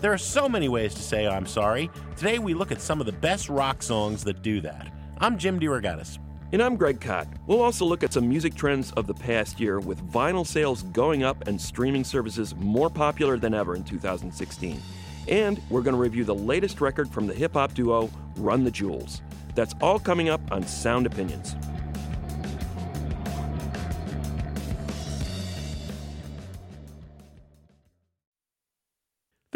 [0.00, 1.90] There are so many ways to say I'm sorry.
[2.16, 4.90] Today we look at some of the best rock songs that do that.
[5.18, 6.18] I'm Jim DeRogatis.
[6.52, 7.28] And I'm Greg Kot.
[7.46, 11.22] We'll also look at some music trends of the past year with vinyl sales going
[11.22, 14.80] up and streaming services more popular than ever in 2016.
[15.28, 18.70] And we're going to review the latest record from the hip hop duo Run the
[18.70, 19.20] Jewels.
[19.54, 21.54] That's all coming up on Sound Opinions.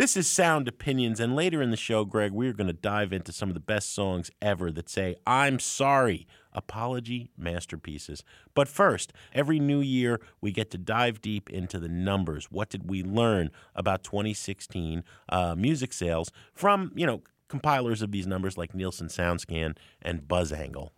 [0.04, 3.32] This is Sound Opinions, and later in the show, Greg, we're going to dive into
[3.32, 8.22] some of the best songs ever that say, I'm sorry, apology masterpieces.
[8.52, 12.50] But first, every new year, we get to dive deep into the numbers.
[12.50, 18.26] What did we learn about 2016 uh, music sales from, you know, compilers of these
[18.26, 20.90] numbers like Nielsen SoundScan and BuzzAngle?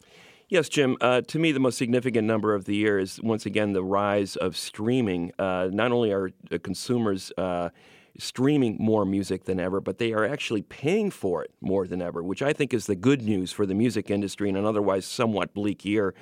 [0.49, 0.97] Yes, Jim.
[1.01, 4.35] Uh, to me, the most significant number of the year is once again the rise
[4.35, 5.31] of streaming.
[5.39, 7.71] Uh, not only are uh, consumers uh,
[8.19, 12.23] streaming more music than ever, but they are actually paying for it more than ever,
[12.23, 15.55] which I think is the good news for the music industry in an otherwise somewhat
[15.55, 16.15] bleak year.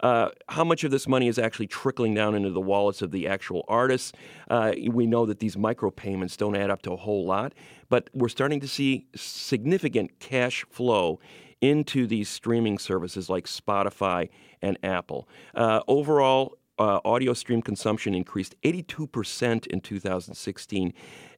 [0.00, 3.28] Uh, how much of this money is actually trickling down into the wallets of the
[3.28, 4.12] actual artists?
[4.50, 7.54] Uh, we know that these micropayments don't add up to a whole lot,
[7.88, 11.20] but we're starting to see significant cash flow
[11.60, 14.28] into these streaming services like Spotify
[14.60, 15.28] and Apple.
[15.54, 20.92] Uh, overall, uh, audio stream consumption increased 82% in 2016.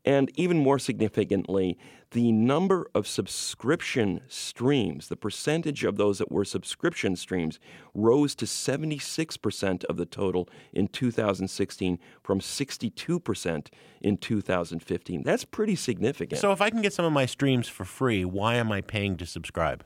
[0.07, 1.79] And even more significantly,
[2.11, 7.59] the number of subscription streams, the percentage of those that were subscription streams,
[7.93, 13.67] rose to 76% of the total in 2016 from 62%
[14.01, 15.23] in 2015.
[15.23, 16.41] That's pretty significant.
[16.41, 19.17] So, if I can get some of my streams for free, why am I paying
[19.19, 19.85] to subscribe?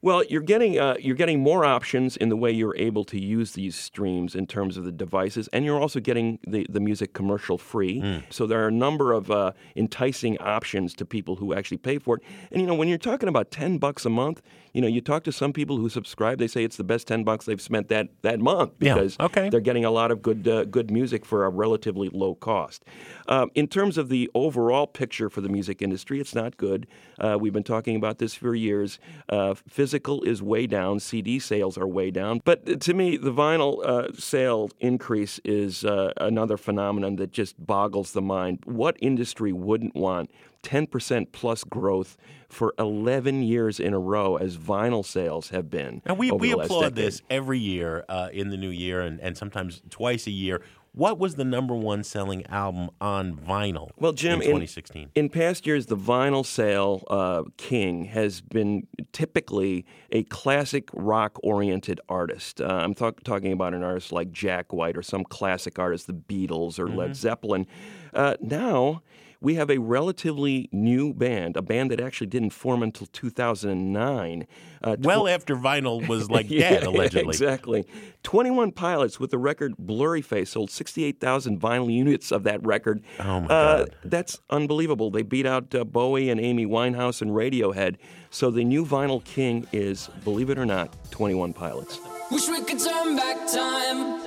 [0.00, 3.52] Well, you're getting uh, you're getting more options in the way you're able to use
[3.52, 7.58] these streams in terms of the devices, and you're also getting the, the music commercial
[7.58, 8.00] free.
[8.00, 8.22] Mm.
[8.30, 12.16] So there are a number of uh, enticing options to people who actually pay for
[12.16, 12.22] it.
[12.52, 14.40] And you know, when you're talking about ten bucks a month,
[14.72, 17.24] you know, you talk to some people who subscribe, they say it's the best ten
[17.24, 19.26] bucks they've spent that that month because yeah.
[19.26, 19.48] okay.
[19.48, 22.84] they're getting a lot of good uh, good music for a relatively low cost.
[23.26, 26.86] Um, in terms of the overall picture for the music industry, it's not good.
[27.18, 29.54] Uh, we've been talking about this for years uh,
[29.88, 32.42] physical is way down, CD sales are way down.
[32.44, 38.12] But to me, the vinyl uh, sale increase is uh, another phenomenon that just boggles
[38.12, 38.58] the mind.
[38.66, 40.30] What industry wouldn't want
[40.62, 42.18] 10% plus growth
[42.48, 46.02] for 11 years in a row as vinyl sales have been.
[46.04, 46.94] And we, we applaud decade.
[46.96, 50.60] this every year uh, in the new year and, and sometimes twice a year.
[50.98, 53.90] What was the number one selling album on vinyl?
[54.00, 55.02] Well, Jim, in 2016.
[55.02, 62.00] In, in past years, the vinyl sale uh, king has been typically a classic rock-oriented
[62.08, 62.60] artist.
[62.60, 66.14] Uh, I'm th- talking about an artist like Jack White or some classic artist, the
[66.14, 66.96] Beatles or mm-hmm.
[66.96, 67.68] Led Zeppelin.
[68.12, 69.02] Uh, now
[69.40, 74.46] we have a relatively new band, a band that actually didn't form until 2009.
[74.82, 77.28] Uh, well, after vinyl was like yeah, dead, allegedly.
[77.28, 77.86] Exactly.
[78.24, 83.02] 21 Pilots with the record Blurryface sold 68,000 vinyl units of that record.
[83.20, 83.94] Oh, my uh, God.
[84.04, 85.10] That's unbelievable.
[85.10, 87.96] They beat out uh, Bowie and Amy Winehouse and Radiohead.
[88.30, 92.00] So the new vinyl king is, believe it or not, 21 Pilots.
[92.30, 94.20] Wish we could turn back time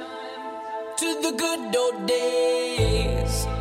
[0.98, 3.61] to the good old days.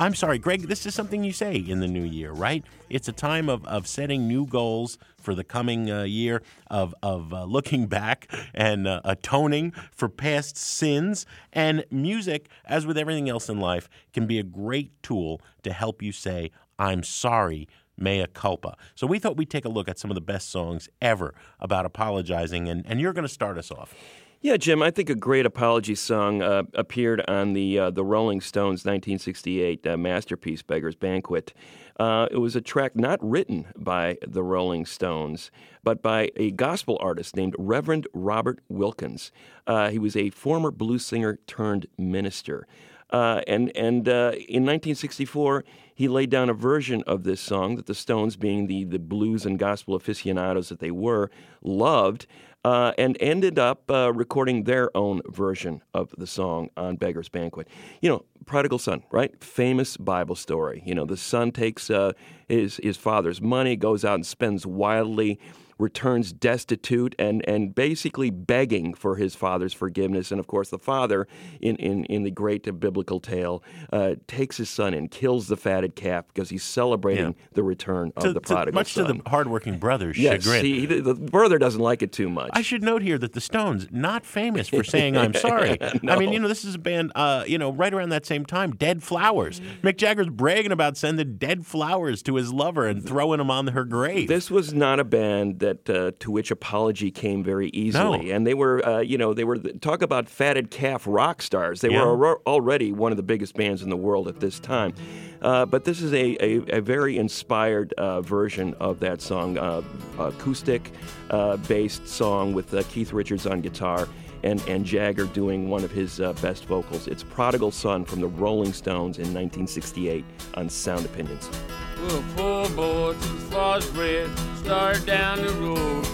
[0.00, 2.64] I'm sorry, Greg, this is something you say in the new year, right?
[2.88, 6.40] It's a time of, of setting new goals for the coming uh, year,
[6.70, 11.26] of, of uh, looking back and uh, atoning for past sins.
[11.52, 16.00] And music, as with everything else in life, can be a great tool to help
[16.00, 17.66] you say, I'm sorry
[17.96, 18.76] mea culpa.
[18.94, 21.84] So we thought we'd take a look at some of the best songs ever about
[21.84, 23.96] apologizing, and, and you're going to start us off.
[24.40, 28.40] Yeah, Jim, I think a great apology song uh, appeared on the uh, the Rolling
[28.40, 31.52] Stones 1968 uh, masterpiece, Beggar's Banquet.
[31.98, 35.50] Uh, it was a track not written by the Rolling Stones,
[35.82, 39.32] but by a gospel artist named Reverend Robert Wilkins.
[39.66, 42.68] Uh, he was a former blues singer turned minister.
[43.10, 45.64] Uh, and and uh, in 1964,
[45.94, 49.46] he laid down a version of this song that the Stones, being the, the blues
[49.46, 51.30] and gospel aficionados that they were,
[51.62, 52.26] loved,
[52.68, 57.66] uh, and ended up uh, recording their own version of the song on Beggar's Banquet.
[58.02, 59.42] You know, prodigal son, right?
[59.42, 60.82] Famous Bible story.
[60.84, 62.12] You know, the son takes uh,
[62.46, 65.40] his his father's money, goes out and spends wildly
[65.78, 70.30] returns destitute and, and basically begging for his father's forgiveness.
[70.30, 71.26] And of course, the father,
[71.60, 75.94] in, in, in the great biblical tale, uh, takes his son and kills the fatted
[75.94, 77.44] calf because he's celebrating Yeah.
[77.52, 79.06] the return of To- the to- prodigal much son.
[79.06, 80.64] to the hardworking brother's yes, chagrin.
[80.64, 82.50] he, the, the brother doesn't like it too much.
[82.54, 85.78] I should note here that the Stones not famous for saying I'm sorry.
[85.80, 87.12] I mean, you know, this is a band.
[87.14, 89.60] Uh, you know, right around that same time, Dead Flowers.
[89.82, 93.84] Mick Jagger's bragging about sending dead flowers to his lover and throwing them on her
[93.84, 94.28] grave.
[94.28, 98.34] This was not a band that uh, to which apology came very easily, No.
[98.34, 101.80] and they were, uh, you know, they were talk about fatted calf rock stars.
[101.80, 102.04] They Yeah.
[102.04, 104.92] were al- already one of the biggest bands in the world at this time.
[105.40, 109.82] Uh, but this is a, a, a very inspired uh, version of that song, uh,
[110.18, 110.90] acoustic
[111.30, 114.08] uh, based song with uh, Keith Richards on guitar.
[114.44, 117.08] And, and Jagger doing one of his uh, best vocals.
[117.08, 120.24] It's Prodigal Son from the Rolling Stones in 1968
[120.54, 121.50] on Sound Opinions.
[122.00, 126.06] Well, boy took his father's bread, started down the road,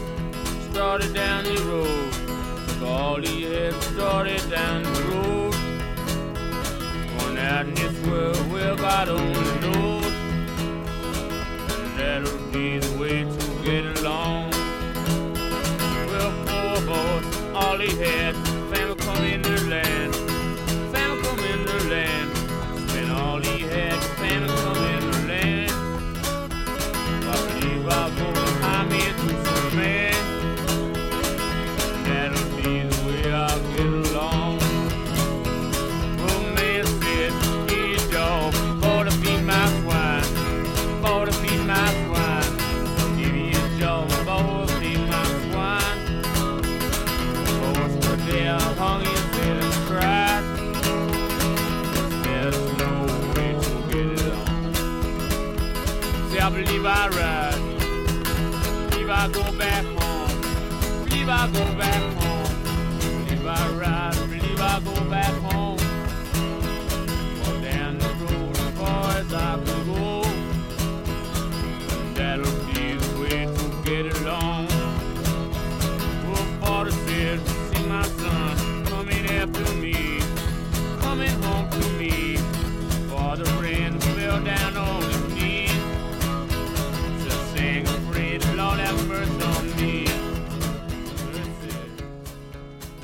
[0.70, 2.12] started down the road.
[2.82, 5.52] All he had, started down the road.
[7.18, 10.04] Going out in this world, well, God only knows.
[11.70, 14.50] And that'll be the way to get along.
[16.08, 17.22] Well, poor boy,
[17.54, 18.34] all he had,
[18.72, 20.14] family come in the land,
[20.94, 22.30] family come in the land.
[22.90, 23.98] Spent all he had,
[56.44, 57.43] I believe I ride.
[59.24, 61.04] Believe I go back home.
[61.04, 61.48] Believe I
[64.84, 65.53] go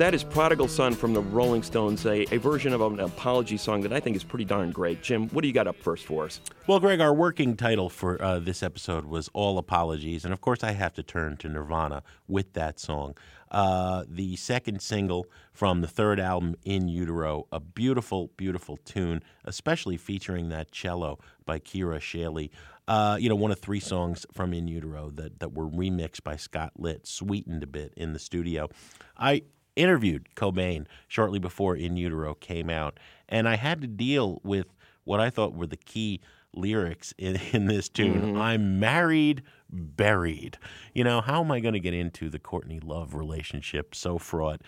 [0.01, 3.81] That is Prodigal Son from the Rolling Stones, a, a version of an apology song
[3.81, 5.03] that I think is pretty darn great.
[5.03, 6.41] Jim, what do you got up first for us?
[6.65, 10.25] Well, Greg, our working title for uh, this episode was All Apologies.
[10.25, 13.15] And of course, I have to turn to Nirvana with that song.
[13.51, 19.97] Uh, the second single from the third album, In Utero, a beautiful, beautiful tune, especially
[19.97, 22.49] featuring that cello by Kera Schaley.
[22.87, 26.37] Uh, you know, one of three songs from In Utero that, that were remixed by
[26.37, 28.67] Scott Litt, sweetened a bit in the studio.
[29.15, 29.43] I
[29.75, 34.67] interviewed Cobain shortly before In Utero came out, and I had to deal with
[35.03, 36.21] what I thought were the key
[36.53, 38.37] lyrics in, in this tune.
[38.37, 40.57] I'm married, buried.
[40.93, 44.61] You know, how am I going to get into the Courtney Love relationship so fraught?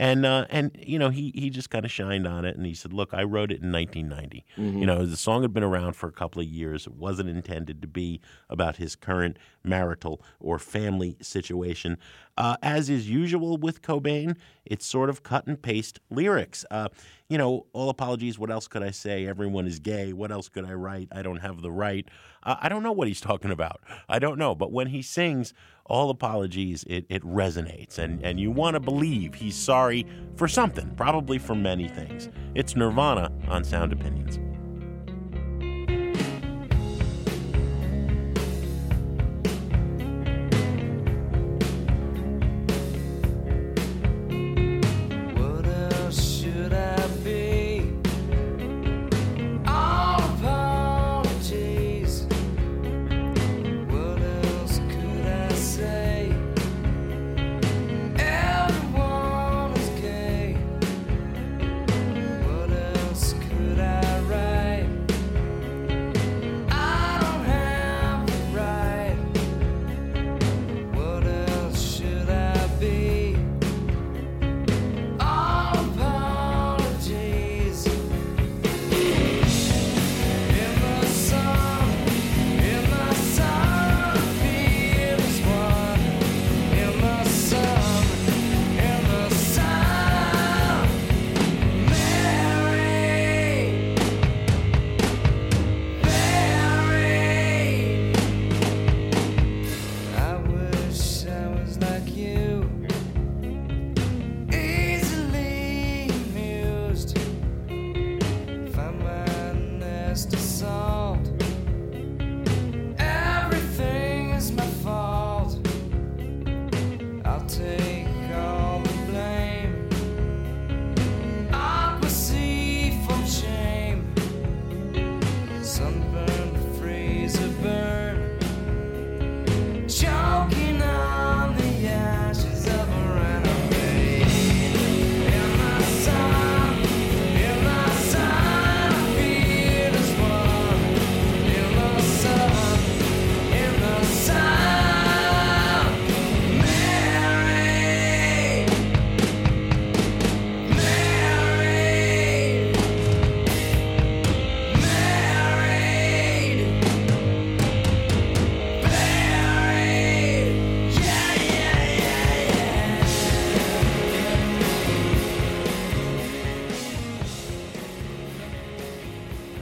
[0.00, 2.72] And uh, and you know, he he just kind of shined on it, and he
[2.72, 4.44] said, "Look, I wrote it in 1990.
[4.78, 6.86] You know, the song had been around for a couple of years.
[6.86, 11.98] It wasn't intended to be about his current marital or family situation.
[12.36, 16.64] Uh, as is usual with Cobain, it's sort of cut and paste lyrics.
[16.70, 16.88] Uh,
[17.28, 18.38] you know, all apologies.
[18.38, 19.26] What else could I say?
[19.26, 20.12] Everyone is gay.
[20.12, 21.08] What else could I write?
[21.12, 22.08] I don't have the right.
[22.42, 23.80] Uh, I don't know what he's talking about.
[24.08, 24.54] I don't know.
[24.54, 25.52] But when he sings
[25.86, 27.98] all apologies, it, it resonates.
[27.98, 30.06] And, and you want to believe he's sorry
[30.36, 32.28] for something, probably for many things.
[32.54, 34.47] It's Nirvana on Sound Opinions.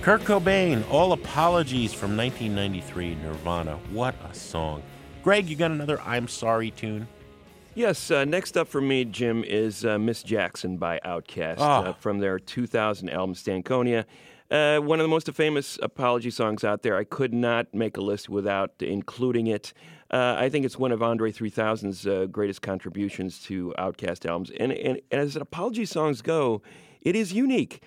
[0.07, 3.77] Kurt Cobain, All Apologies from 1993, Nirvana.
[3.91, 4.85] What a song.
[5.25, 7.09] Greg, you got another I'm Sorry tune?
[7.75, 11.87] Yes, uh, next up for me, Jim, is uh, Miss Jackson by Outkast Ah.
[11.87, 14.05] uh, from their 2000 album Stankonia.
[14.49, 16.97] Uh, one of the most famous apology songs out there.
[16.97, 19.73] I could not make a list without including it.
[20.09, 24.53] Uh, I think it's one of Andre 3000's uh, greatest contributions to Outkast albums.
[24.61, 26.63] And, and, and as apology songs go,
[27.03, 27.83] it is unique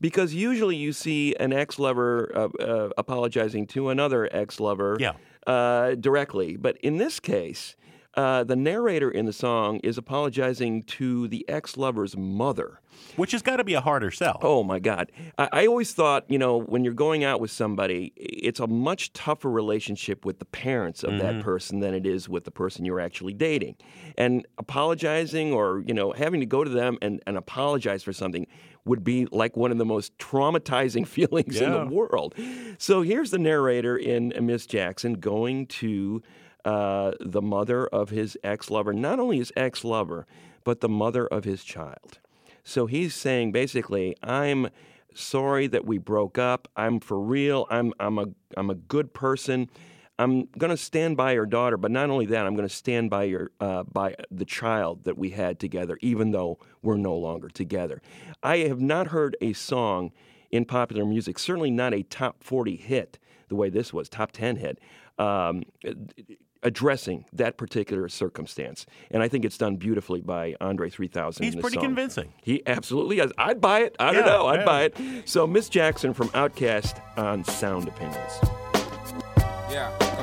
[0.00, 5.12] because usually you see an ex lover uh, uh, apologizing to another ex lover Yeah.
[5.46, 6.56] uh, directly.
[6.56, 7.76] But in this case,
[8.16, 12.80] uh, the narrator in the song is apologizing to the ex lover's mother.
[13.16, 14.38] Which has got to be a harder sell.
[14.40, 15.10] Oh my God.
[15.36, 19.12] I, I always thought, you know, when you're going out with somebody, it's a much
[19.12, 23.00] tougher relationship with the parents of that person than it is with the person you're
[23.00, 23.74] actually dating.
[24.16, 28.46] And apologizing or, you know, having to go to them and, and apologize for something
[28.84, 32.34] would be like one of the most traumatizing feelings in the world.
[32.78, 36.22] So here's the narrator in uh, Miss Jackson going to
[36.64, 40.26] uh, the mother of his ex lover, not only his ex lover,
[40.64, 42.18] but the mother of his child.
[42.62, 44.70] So he's saying basically, I'm
[45.14, 46.68] sorry that we broke up.
[46.76, 47.66] I'm for real.
[47.70, 48.26] I'm I'm a
[48.56, 49.68] I'm a good person.
[50.18, 53.10] I'm going to stand by your daughter, but not only that, I'm going to stand
[53.10, 57.48] by your uh, by the child that we had together, even though we're no longer
[57.48, 58.00] together.
[58.42, 60.12] I have not heard a song
[60.52, 63.18] in popular music, certainly not a top 40 hit
[63.48, 64.78] the way this was, top 10 hit,
[65.18, 65.64] um,
[66.62, 68.86] addressing that particular circumstance.
[69.10, 71.44] And I think it's done beautifully by Andre 3000.
[71.44, 71.84] He's in pretty song.
[71.84, 72.32] convincing.
[72.42, 73.32] He absolutely is.
[73.36, 73.96] I'd buy it.
[73.98, 74.46] I don't Yeah, know.
[74.46, 74.64] I'd yeah.
[74.64, 74.96] buy it.
[75.28, 78.32] So Miss Jackson from Outkast on Sound Opinions.
[79.70, 79.90] Yeah,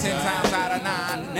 [0.00, 1.39] Ten times out of nine.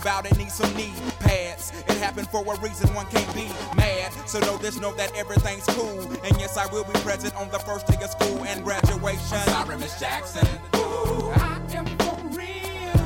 [0.00, 1.72] about it, need some knee pads.
[1.88, 4.12] It happened for a reason, one can't be mad.
[4.26, 6.00] So know this, know that everything's cool.
[6.24, 9.20] And yes, I will be present on the first day of school and graduation.
[9.20, 10.46] Sorry, Miss Jackson.
[10.72, 13.04] I am for real.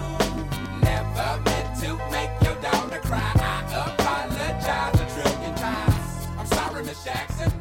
[0.83, 3.33] Never meant to make your daughter cry.
[3.35, 6.27] I apologize a trillion times.
[6.39, 7.53] I'm sorry, Miss Jackson.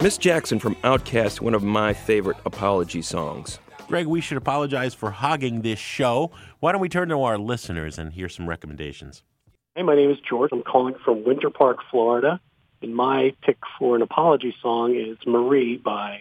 [0.00, 3.58] Miss Jackson from Outkast, one of my favorite apology songs.
[3.90, 6.30] Greg, we should apologize for hogging this show.
[6.60, 9.24] Why don't we turn to our listeners and hear some recommendations?
[9.74, 10.50] Hey, my name is George.
[10.52, 12.40] I'm calling from Winter Park, Florida.
[12.82, 16.20] And my pick for an apology song is Marie by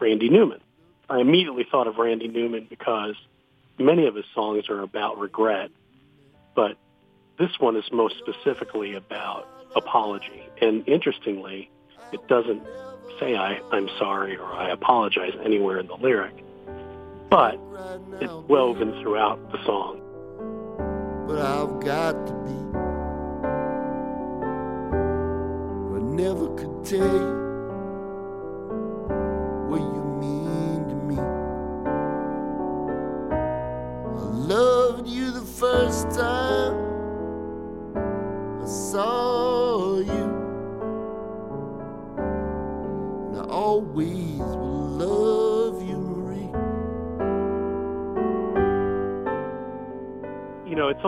[0.00, 0.60] Randy Newman.
[1.10, 3.16] I immediately thought of Randy Newman because
[3.78, 5.70] many of his songs are about regret,
[6.56, 6.78] but
[7.38, 9.46] this one is most specifically about
[9.76, 10.48] apology.
[10.62, 11.70] And interestingly,
[12.14, 12.62] it doesn't
[13.20, 16.43] say I, I'm sorry or I apologize anywhere in the lyric,
[17.34, 17.58] but
[18.20, 19.98] it's woven throughout the song.
[21.26, 22.58] but I've got to be.
[25.96, 27.43] I never could tell you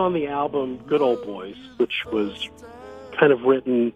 [0.07, 2.47] on the album Good Old Boys, which was
[3.19, 3.91] kind of written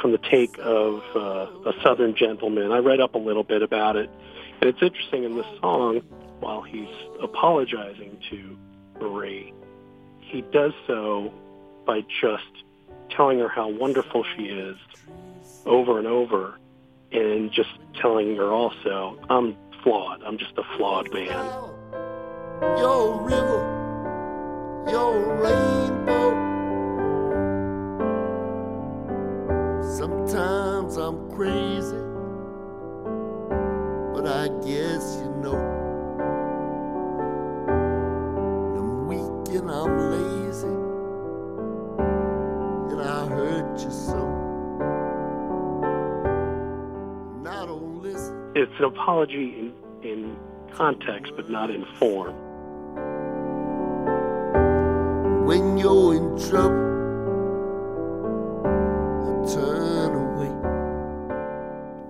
[0.00, 2.72] from the take of uh, a Southern gentleman.
[2.72, 4.08] I read up a little bit about it,
[4.62, 6.00] and it's interesting in this song,
[6.40, 6.88] while he's
[7.20, 8.56] apologizing to
[8.98, 9.52] Marie,
[10.20, 11.30] he does so
[11.84, 12.64] by just
[13.10, 14.78] telling her how wonderful she is
[15.66, 16.58] over and over,
[17.12, 17.68] and just
[18.00, 20.22] telling her also, I'm flawed.
[20.22, 21.44] I'm just a flawed man.
[22.78, 23.75] Your river,
[24.88, 26.30] your rainbow.
[29.96, 32.02] Sometimes I'm crazy,
[34.14, 35.58] but I guess you know.
[38.76, 40.76] I'm weak and I'm lazy,
[42.92, 44.36] and I hurt you so.
[48.58, 50.36] It's an apology in, in
[50.72, 52.34] context, but not in form.
[55.46, 56.86] When you're in trouble.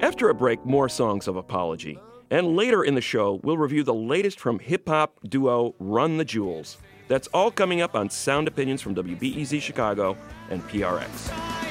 [0.00, 1.98] After a break, more songs of apology.
[2.30, 6.24] And later in the show, we'll review the latest from hip hop duo Run the
[6.24, 6.78] Jewels.
[7.08, 10.16] That's all coming up on Sound Opinions from WBEZ Chicago
[10.48, 11.65] and PRX.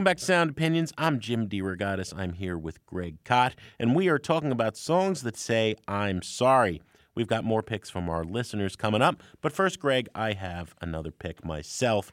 [0.00, 0.94] Welcome back to Sound Opinions.
[0.96, 2.16] I'm Jim DeRogatis.
[2.16, 6.80] I'm here with Greg Kot, and we are talking about songs that say, I'm sorry.
[7.14, 9.22] We've got more picks from our listeners coming up.
[9.42, 12.12] But first, Greg, I have another pick myself.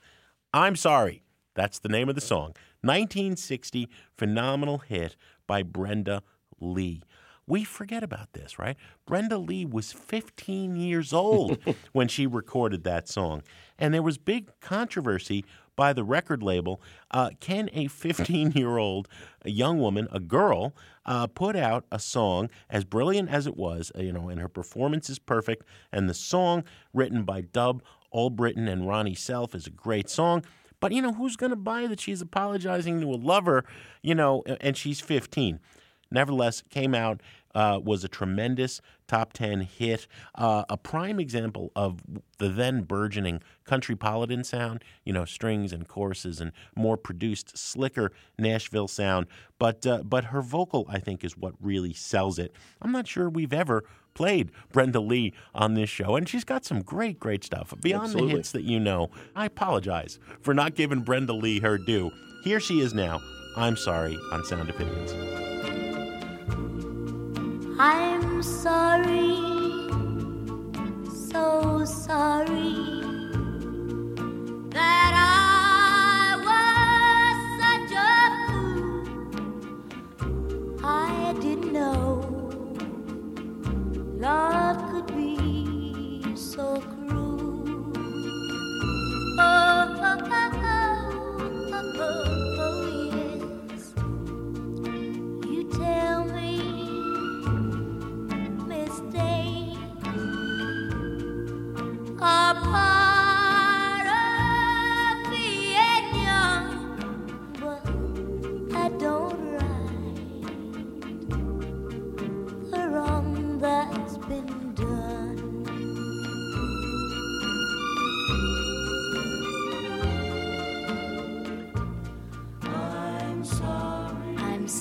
[0.53, 1.23] I'm Sorry.
[1.55, 2.55] That's the name of the song.
[2.81, 5.15] 1960 phenomenal hit
[5.47, 6.23] by Brenda
[6.59, 7.03] Lee.
[7.47, 8.75] We forget about this, right?
[9.05, 11.57] Brenda Lee was 15 years old
[11.93, 13.43] when she recorded that song.
[13.79, 15.45] And there was big controversy
[15.77, 16.81] by the record label.
[17.11, 19.07] Uh, can a 15 year old
[19.45, 24.01] young woman, a girl, uh, put out a song as brilliant as it was, uh,
[24.01, 25.63] you know, and her performance is perfect,
[25.93, 27.81] and the song written by Dub
[28.13, 30.43] Albritton and Ronnie Self is a great song.
[30.79, 33.63] But, you know, who's going to buy that she's apologizing to a lover,
[34.01, 35.59] you know, and she's 15?
[36.11, 37.21] Nevertheless, came out,
[37.57, 42.01] uh, was a tremendous top 10 hit, uh, a prime example of
[42.37, 48.87] the then burgeoning countrypolitan sound, you know, strings and choruses and more produced, slicker Nashville
[48.87, 49.25] sound.
[49.57, 52.53] But, uh, but her vocal, I think, is what really sells it.
[52.79, 56.83] I'm not sure we've ever played Brenda Lee on this show, and she's got some
[56.83, 57.73] great, great stuff.
[57.81, 58.31] Beyond Absolutely.
[58.33, 62.11] the hits that you know, I apologize for not giving Brenda Lee her due.
[62.43, 63.19] Here she is now.
[63.55, 65.56] I'm sorry on Sound Opinions.
[67.79, 69.37] I'm sorry,
[71.29, 72.73] so sorry
[74.71, 78.89] that I was such a fool.
[80.83, 82.25] I didn't know
[84.19, 84.56] love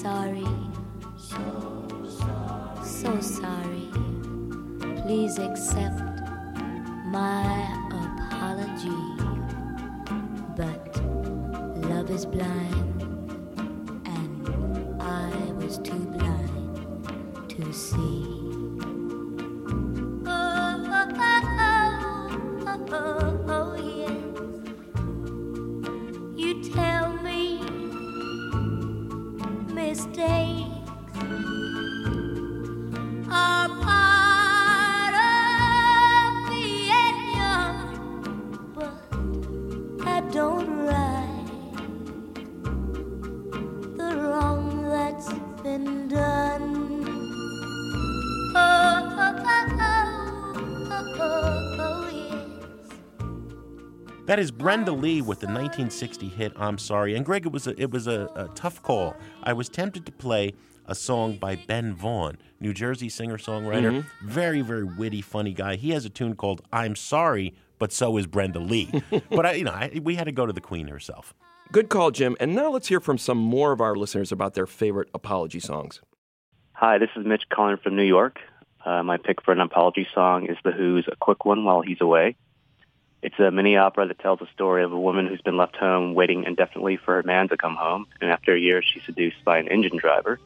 [0.07, 0.47] sorry.
[2.85, 3.91] So sorry.
[5.03, 6.01] Please accept
[7.17, 7.46] my
[54.67, 58.09] Brenda Lee with the 1960 hit "I'm Sorry." And Greg, it was a, it was
[58.09, 59.15] a, a tough call.
[59.45, 60.55] I was tempted to play
[60.87, 64.07] a song by Ben Vaughn, New Jersey singer-songwriter, Mhm.
[64.25, 65.77] very very witty, funny guy.
[65.77, 68.91] He has a tune called "I'm Sorry," but so is Brenda Lee.
[69.31, 71.33] but I, you know, I, we had to go to the Queen herself.
[71.71, 72.37] Good call, Jim.
[72.41, 76.01] And now let's hear from some more of our listeners about their favorite apology songs.
[76.73, 78.41] Hi, this is Mitch calling from New York.
[78.85, 82.01] Uh, my pick for an apology song is The Who's A Quick One While He's
[82.01, 82.35] Away.
[83.27, 86.15] It's a mini opera that tells the story of a woman who's been left home
[86.15, 89.59] waiting indefinitely for her man to come home, and after a year she's seduced by
[89.59, 90.39] an engine driver.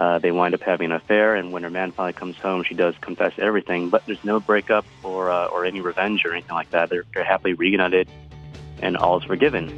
[0.00, 2.74] Uh, they wind up having an affair, and when her man finally comes home, she
[2.74, 6.70] does confess everything, but there's no breakup or uh, or any revenge or anything like
[6.72, 6.90] that.
[6.90, 8.08] They're, they're happily reunited,
[8.80, 9.68] and all is forgiven.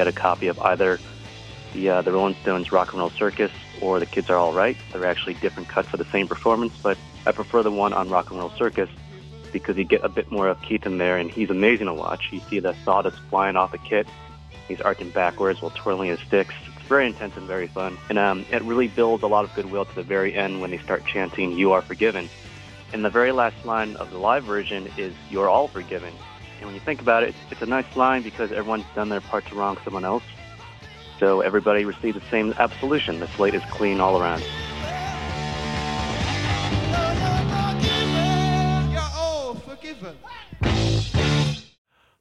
[0.00, 0.98] Get a copy of either
[1.74, 4.78] the uh, the Rolling Stones Rock and Roll Circus or The Kids Are All Right.
[4.92, 8.30] They're actually different cuts of the same performance, but I prefer the one on Rock
[8.30, 8.88] and Roll Circus
[9.52, 12.30] because you get a bit more of Keith in there, and he's amazing to watch.
[12.32, 14.06] You see the sawdust flying off the kit.
[14.68, 16.54] He's arcing backwards while twirling his sticks.
[16.74, 17.98] It's very intense and very fun.
[18.08, 20.78] And um, it really builds a lot of goodwill to the very end when they
[20.78, 22.30] start chanting, You are forgiven.
[22.94, 26.14] And the very last line of the live version is, You're all forgiven.
[26.60, 29.46] And when you think about it, it's a nice line because everyone's done their part
[29.46, 30.22] to wrong someone else.
[31.18, 33.18] So everybody received the same absolution.
[33.18, 34.44] The slate is clean all around.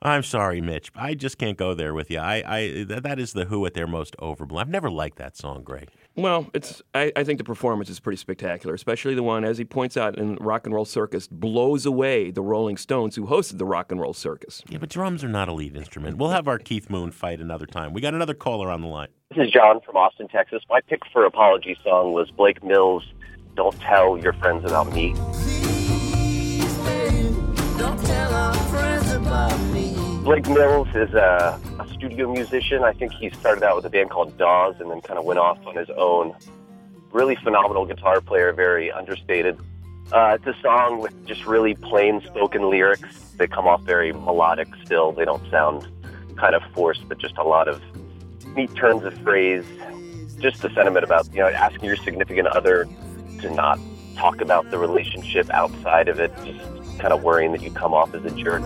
[0.02, 0.92] I'm sorry, Mitch.
[0.96, 2.20] I just can't go there with you.
[2.20, 4.62] I, I that is the Who at their most overblown.
[4.62, 5.90] I've never liked that song, Greg.
[6.20, 6.82] Well, it's.
[6.94, 10.18] I, I think the performance is pretty spectacular, especially the one, as he points out
[10.18, 14.02] in Rock and Roll Circus, blows away the Rolling Stones, who hosted the Rock and
[14.02, 14.62] Roll Circus.
[14.68, 16.18] Yeah, but drums are not a lead instrument.
[16.18, 17.94] We'll have our Keith Moon fight another time.
[17.94, 19.08] We got another caller on the line.
[19.30, 20.62] This is John from Austin, Texas.
[20.70, 23.14] My pick for apology song was Blake Mills'
[23.56, 25.14] "Don't Tell Your Friends About Me."
[27.78, 28.30] Don't tell
[30.24, 32.84] Blake Mills is a, a studio musician.
[32.84, 35.40] I think he started out with a band called Dawes and then kind of went
[35.40, 36.36] off on his own.
[37.12, 39.58] Really phenomenal guitar player, very understated.
[40.12, 43.34] Uh, it's a song with just really plain spoken lyrics.
[43.38, 45.14] They come off very melodic still.
[45.14, 45.88] They don't sound
[46.36, 47.82] kind of forced, but just a lot of
[48.56, 49.66] neat turns of phrase.
[50.40, 52.88] Just the sentiment about, you know, asking your significant other
[53.40, 53.80] to not
[54.16, 56.60] talk about the relationship outside of it, just
[57.00, 58.62] kind of worrying that you come off as a jerk.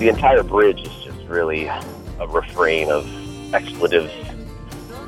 [0.00, 3.06] The entire bridge is just really a refrain of
[3.54, 4.10] expletives,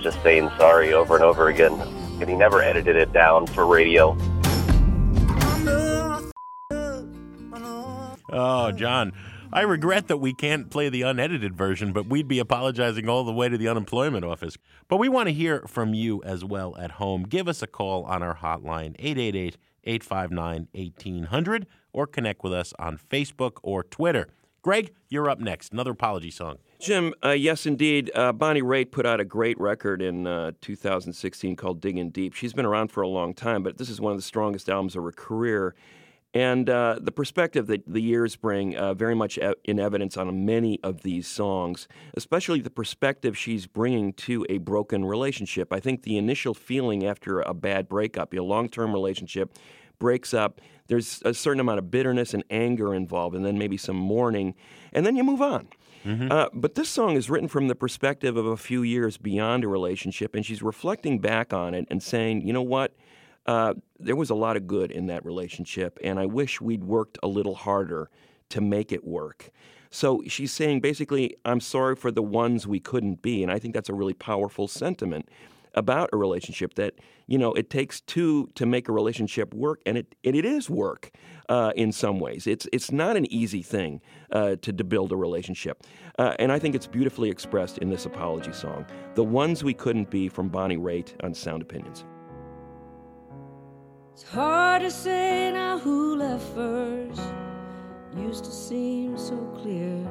[0.03, 1.73] just saying sorry over and over again.
[2.21, 4.15] And he never edited it down for radio.
[8.35, 9.15] Oh, John.
[9.51, 13.33] I regret that we can't play the unedited version, but we'd be apologizing all the
[13.33, 14.59] way to the unemployment office.
[14.89, 17.23] But we want to hear from you as well at home.
[17.23, 22.99] Give us a call on our hotline, 888 859 1800, or connect with us on
[22.99, 24.29] Facebook or Twitter.
[24.63, 25.73] Greg, you're up next.
[25.73, 26.59] Another apology song.
[26.79, 28.13] Jim, uh, yes, indeed.
[28.15, 32.33] Uh, Bonnie Raitt put out a great record in uh, 2016 called Digging Deep.
[32.33, 34.95] She's been around for a long time, but this is one of the strongest albums
[34.95, 35.75] of her career.
[36.33, 40.79] And uh, the perspective that the years bring uh, very much in evidence on many
[40.83, 45.73] of these songs, especially the perspective she's bringing to a broken relationship.
[45.73, 49.59] I think the initial feeling after a bad breakup, a long term relationship,
[49.99, 53.97] breaks up, there's a certain amount of bitterness and anger involved, and then maybe some
[53.97, 54.55] mourning,
[54.93, 55.69] and then you move on.
[56.33, 59.69] Uh, but this song is written from the perspective of a few years beyond a
[59.69, 62.95] relationship, and she's reflecting back on it and saying, you know what?
[63.47, 67.19] Uh, there was a lot of good in that relationship, and I wish we'd worked
[67.23, 68.11] a little harder
[68.49, 69.51] to make it work.
[69.91, 73.43] So she's saying basically, I'm sorry for the ones we couldn't be.
[73.43, 75.29] And I think that's a really powerful sentiment
[75.75, 76.95] about a relationship that,
[77.27, 80.69] you know, it takes two to make a relationship work, and it, and it is
[80.69, 81.11] work
[81.49, 82.47] uh, in some ways.
[82.47, 85.85] It's, it's not an easy thing uh, to, to build a relationship.
[86.19, 90.11] Uh, and I think it's beautifully expressed in this apology song The Ones We Couldn't
[90.11, 92.05] Be from Bonnie Raitt on Sound Opinions.
[94.13, 97.23] It's hard to say now who left first.
[98.15, 100.07] Used to seem so clear.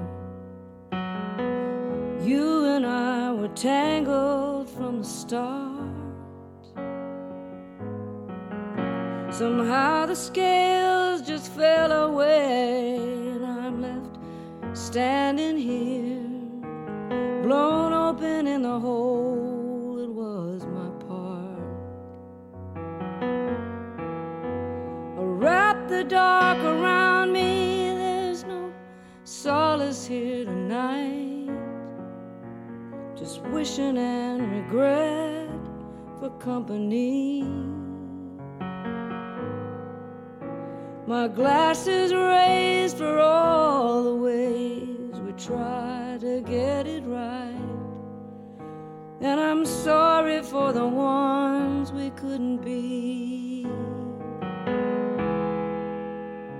[2.23, 5.89] You and I were tangled from the start.
[9.33, 14.19] Somehow the scales just fell away, and I'm left
[14.77, 16.21] standing here,
[17.41, 19.97] blown open in the hole.
[19.99, 21.59] It was my part.
[25.17, 27.95] I Wrap the dark around me.
[27.95, 28.71] There's no
[29.23, 31.20] solace here tonight.
[33.49, 35.49] Wishing and regret
[36.19, 37.43] for company.
[41.07, 47.57] My glass is raised for all the ways we try to get it right.
[49.19, 53.67] And I'm sorry for the ones we couldn't be.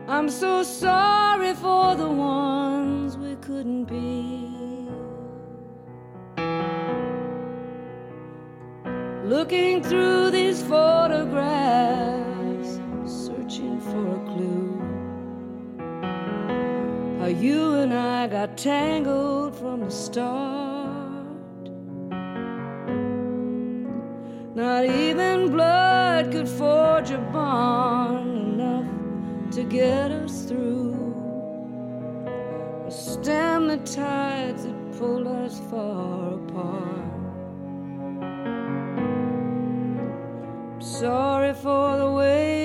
[0.08, 4.41] I'm so sorry for the ones we couldn't be.
[9.32, 11.22] Looking through these photographs,
[13.06, 14.78] searching for a clue.
[17.18, 21.30] How you and I got tangled from the start.
[24.54, 28.86] Not even blood could forge a bond enough
[29.52, 30.92] to get us through.
[32.90, 37.11] Stem the tides that pulled us far apart.
[41.02, 42.61] Sorry for the ways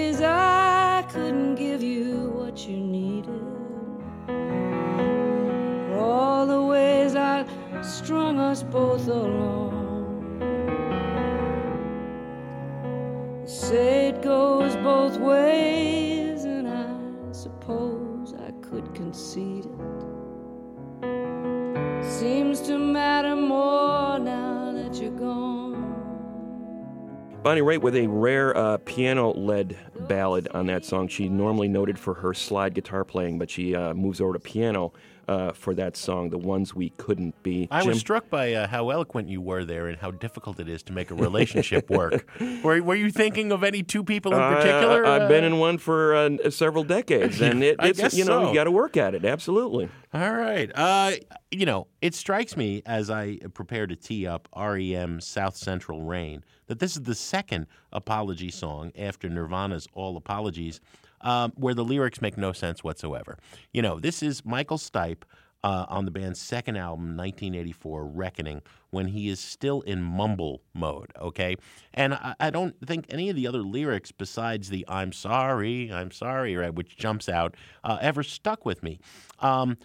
[27.47, 29.79] Bonnie Raitt with a rare uh, piano-led
[30.09, 31.07] ballad on that song.
[31.07, 34.93] She normally noted for her slide guitar playing, but she uh, moves over to piano
[35.29, 38.91] uh, for that song, "The Ones We Couldn't Be." I was struck by uh, how
[38.91, 42.29] eloquent you were there and how difficult it is to make a relationship work.
[42.65, 45.07] were, were you thinking of any two people in particular?
[45.07, 48.43] I, have been Uh, in one for uh, several decades, and it, it's you know
[48.43, 48.49] so.
[48.49, 49.25] you got to work at it.
[49.25, 49.89] Absolutely.
[50.13, 50.69] All right.
[50.75, 51.13] Uh,
[51.53, 56.43] you know, it strikes me as I prepare to tee up REM South Central Rain
[56.67, 60.81] that this is the second apology song after Nirvana's All Apologies
[61.21, 63.39] um, where the lyrics make no sense whatsoever.
[63.73, 65.23] You know, this is Michael Stipe.
[65.65, 71.11] Uh, on the band's second album, 1984, Reckoning, when he is still in mumble mode,
[71.21, 71.57] okay?
[71.93, 76.13] And I, I don't think any of the other lyrics besides the I'm sorry, I'm
[76.13, 79.01] sorry, right, which jumps out, uh, ever stuck with me.
[79.41, 79.77] Um,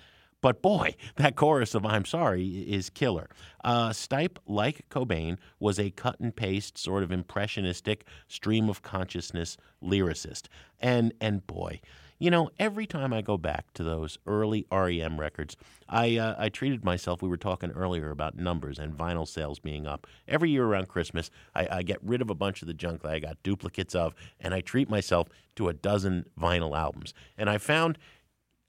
[0.42, 3.30] but boy, that chorus of I'm sorry is killer.
[3.64, 9.58] Uh, Stipe, like Cobain, was a cut and paste, sort of impressionistic, stream of consciousness
[9.84, 10.48] lyricist.
[10.80, 11.80] And, and boy,
[12.22, 15.58] you know, every time I go back to those early REM records,
[15.90, 17.24] I, uh, I treated myself.
[17.24, 20.06] We were talking earlier about numbers and vinyl sales being up.
[20.28, 23.12] Every year around Christmas, I, I get rid of a bunch of the junk that
[23.12, 27.16] I got duplicates of, and I treat myself to a dozen vinyl albums.
[27.40, 27.98] And I found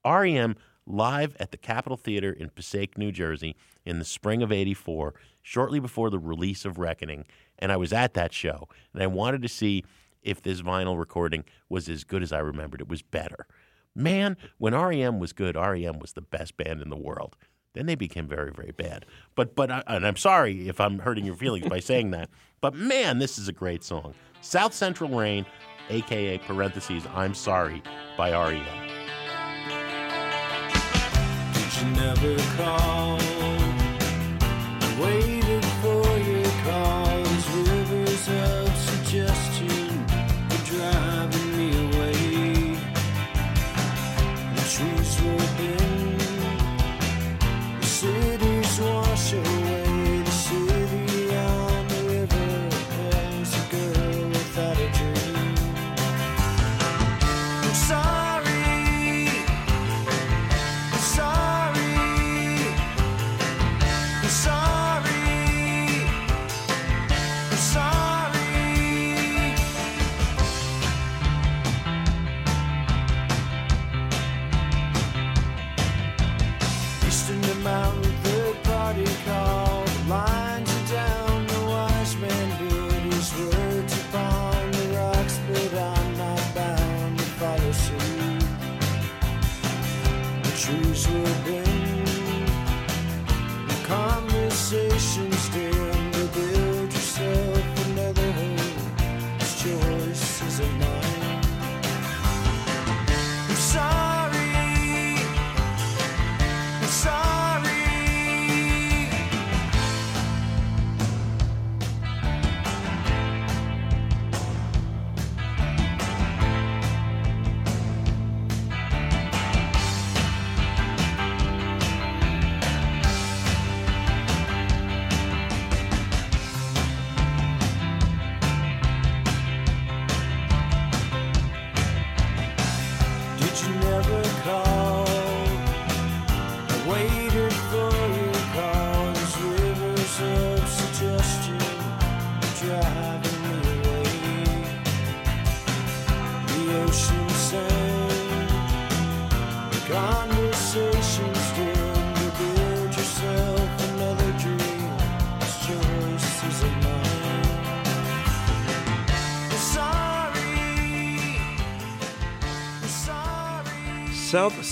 [0.02, 5.14] REM live at the Capitol Theater in Passaic, New Jersey in the spring of 84,
[5.42, 7.24] shortly before the release of Reckoning.
[7.58, 9.84] And I was at that show, and I wanted to see
[10.22, 12.80] if this vinyl recording was as good as I remembered.
[12.80, 13.46] It was better.
[13.94, 17.36] Man, when REM was good, REM was the best band in the world.
[17.74, 19.06] Then they became very, very bad.
[19.34, 22.28] But, but, I, and I'm sorry if I'm hurting your feelings by saying that.
[22.60, 24.14] But man, this is a great song.
[24.40, 25.46] South Central Rain,
[25.88, 27.82] aka parentheses, I'm sorry,
[28.16, 29.01] by REM.
[32.02, 33.31] Never call?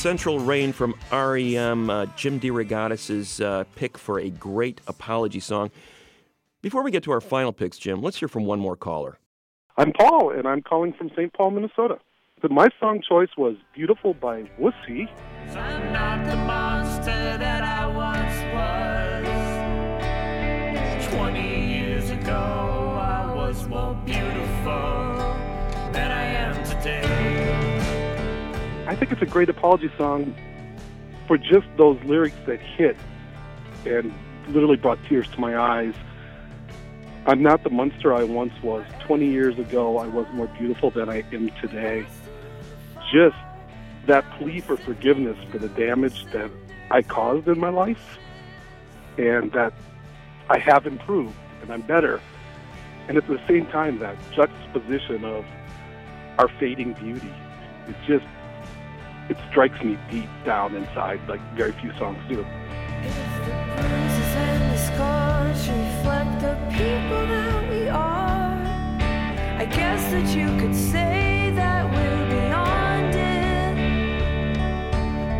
[0.01, 5.71] Central Rain from REM, uh, Jim DeRogatis' uh, pick for a great apology song.
[6.63, 9.19] Before we get to our final picks, Jim, let's hear from one more caller.
[9.77, 11.31] I'm Paul, and I'm calling from St.
[11.35, 11.99] Paul, Minnesota.
[12.41, 15.07] But my song choice was Beautiful by Wussy.
[15.51, 18.43] I'm not the monster that I once
[21.05, 21.15] was.
[21.15, 25.37] Twenty years ago, I was more beautiful
[25.93, 27.60] than I am today.
[28.91, 30.35] I think it's a great apology song
[31.29, 32.97] for just those lyrics that hit
[33.87, 34.13] and
[34.49, 35.95] literally brought tears to my eyes.
[37.25, 38.85] I'm not the monster I once was.
[39.07, 42.05] 20 years ago, I was more beautiful than I am today.
[43.13, 43.37] Just
[44.07, 46.51] that plea for forgiveness for the damage that
[46.91, 48.19] I caused in my life
[49.17, 49.73] and that
[50.49, 52.21] I have improved and I'm better.
[53.07, 55.45] And at the same time, that juxtaposition of
[56.39, 57.33] our fading beauty,
[57.87, 58.27] it just,
[59.31, 62.35] it strikes me deep down inside like very few songs do.
[62.35, 68.59] bruises and the scars reflect the people that we are.
[69.63, 73.77] I guess that you could say that we're beyond it.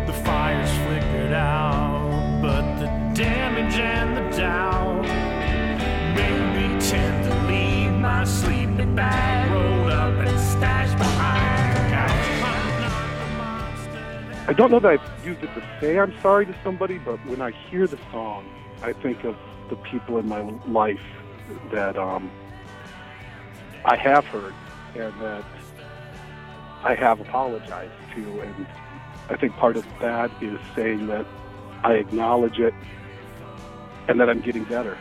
[0.07, 5.03] The fire's flickered out, but the damage and the doubt
[6.15, 9.30] made me tend to leave my sleeping bag
[14.51, 17.41] I don't know that I've used it to say I'm sorry to somebody, but when
[17.41, 18.45] I hear the song,
[18.81, 19.37] I think of
[19.69, 20.99] the people in my life
[21.71, 22.29] that um,
[23.85, 24.53] I have heard
[24.93, 25.45] and that
[26.83, 28.41] I have apologized to.
[28.41, 28.67] And
[29.29, 31.25] I think part of that is saying that
[31.85, 32.73] I acknowledge it
[34.09, 34.97] and that I'm getting better.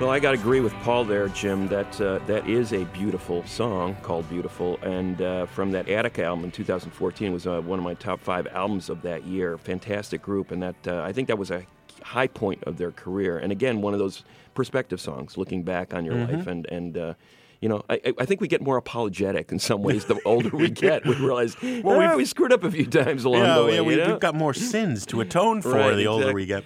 [0.00, 1.66] Well, I got to agree with Paul there, Jim.
[1.68, 6.44] That uh, that is a beautiful song called "Beautiful," and uh, from that Attica album
[6.44, 9.58] in 2014 was uh, one of my top five albums of that year.
[9.58, 11.64] Fantastic group, and that uh, I think that was a
[12.04, 13.38] high point of their career.
[13.38, 14.22] And again, one of those
[14.54, 16.32] perspective songs, looking back on your Mhm.
[16.32, 17.14] life, and and uh,
[17.60, 20.70] you know, I, I- think we get more apologetic in some ways the older we
[20.86, 21.04] get.
[21.06, 23.74] We realize well, Well, we, screwed up a few times along yeah, the way.
[23.74, 24.06] yeah, we, you know?
[24.10, 26.62] have got more sins to atone for Right, the older we get.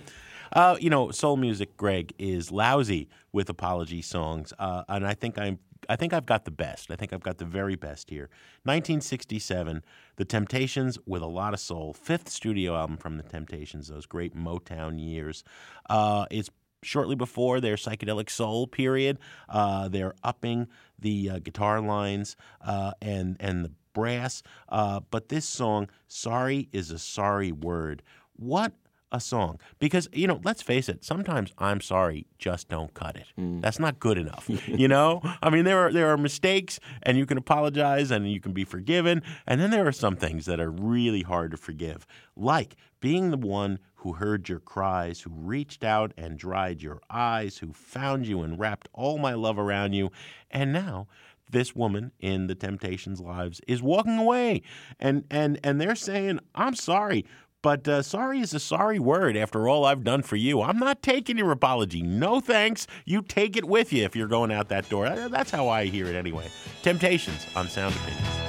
[0.52, 5.38] Uh, you know, soul music, Greg, is lousy with apology songs, uh, and I think
[5.38, 5.58] I'm.
[5.88, 6.92] I think I've got the best.
[6.92, 8.30] I think I've got the very best here.
[8.62, 9.82] 1967,
[10.14, 11.92] The Temptations with a lot of soul.
[11.92, 15.42] Fifth studio album from The Temptations, those great Motown years.
[15.90, 16.50] Uh, it's
[16.84, 19.18] shortly before their psychedelic soul period.
[19.48, 20.68] Uh, they're upping
[21.00, 24.44] the uh, guitar lines uh, and and the brass.
[24.68, 28.04] Uh, but this song, "Sorry is a Sorry Word,"
[28.36, 28.72] what
[29.12, 29.60] a song!
[29.78, 31.04] Because you know, let's face it.
[31.04, 33.26] Sometimes I'm sorry just don't cut it.
[33.38, 33.60] Mm.
[33.62, 34.50] That's not good enough.
[34.66, 38.40] you know, I mean, there are there are mistakes, and you can apologize, and you
[38.40, 39.22] can be forgiven.
[39.46, 42.06] And then there are some things that are really hard to forgive,
[42.36, 47.58] like being the one who heard your cries, who reached out and dried your eyes,
[47.58, 50.10] who found you and wrapped all my love around you,
[50.50, 51.06] and now
[51.52, 54.62] this woman in the Temptations' lives is walking away,
[54.98, 57.24] and and and they're saying, "I'm sorry."
[57.62, 60.62] But uh, sorry is a sorry word after all I've done for you.
[60.62, 62.02] I'm not taking your apology.
[62.02, 62.88] No thanks.
[63.04, 65.08] You take it with you if you're going out that door.
[65.08, 66.50] That's how I hear it anyway.
[66.82, 68.41] Temptations on Sound Opinions.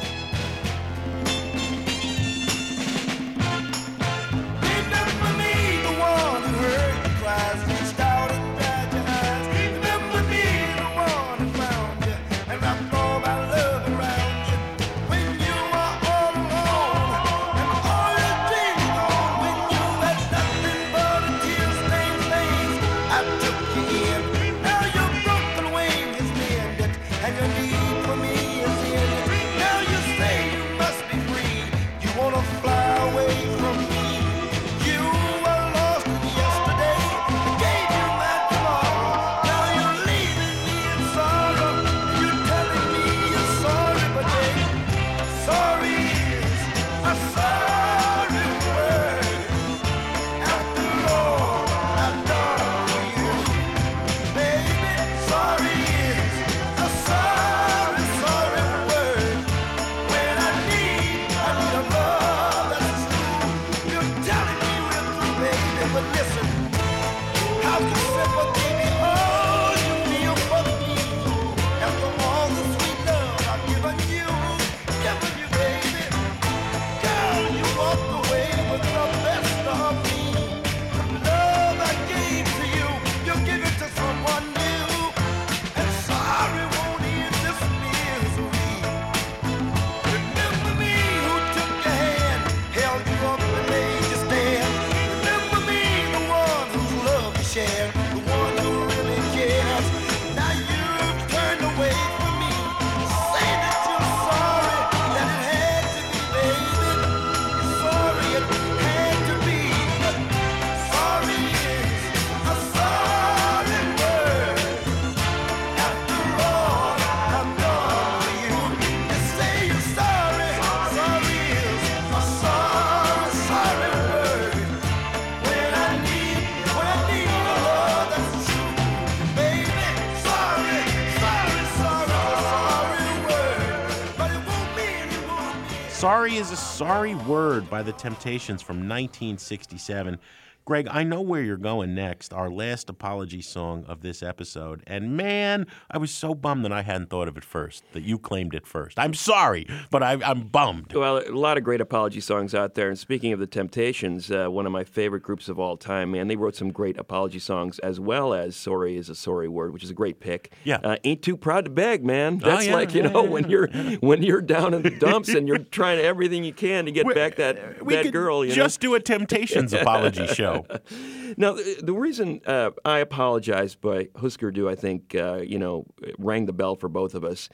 [136.74, 140.18] Sorry Word by the Temptations from 1967.
[140.66, 144.82] Greg, I know where you're going next, our last apology song of this episode.
[144.88, 148.18] And man, I was so bummed that I hadn't thought of it first, that you
[148.18, 148.98] claimed it first.
[148.98, 150.94] I'm sorry, but I, I'm bummed.
[150.94, 152.88] Well, a lot of great apology songs out there.
[152.88, 156.30] And speaking of the Temptations, uh, one of my favorite groups of all time, man,
[156.30, 159.84] they wrote some great apology songs as well as "Sorry is a Sorry Word," which
[159.84, 160.54] is a great pick.
[160.64, 162.40] Yeah, uh, ain't too proud to beg, man.
[162.42, 163.68] Oh, That's yeah, like you yeah, know yeah, when you're
[164.00, 167.36] when you're down in the dumps and you're trying everything you can to get back
[167.36, 168.46] that We that girl.
[168.46, 168.92] You just know?
[168.92, 170.53] do a Temptations apology show.
[171.38, 175.86] Now, the, the reason uh, I apologize by Husker Du, I think, uh, you know,
[176.20, 177.50] rang the bell for both of us.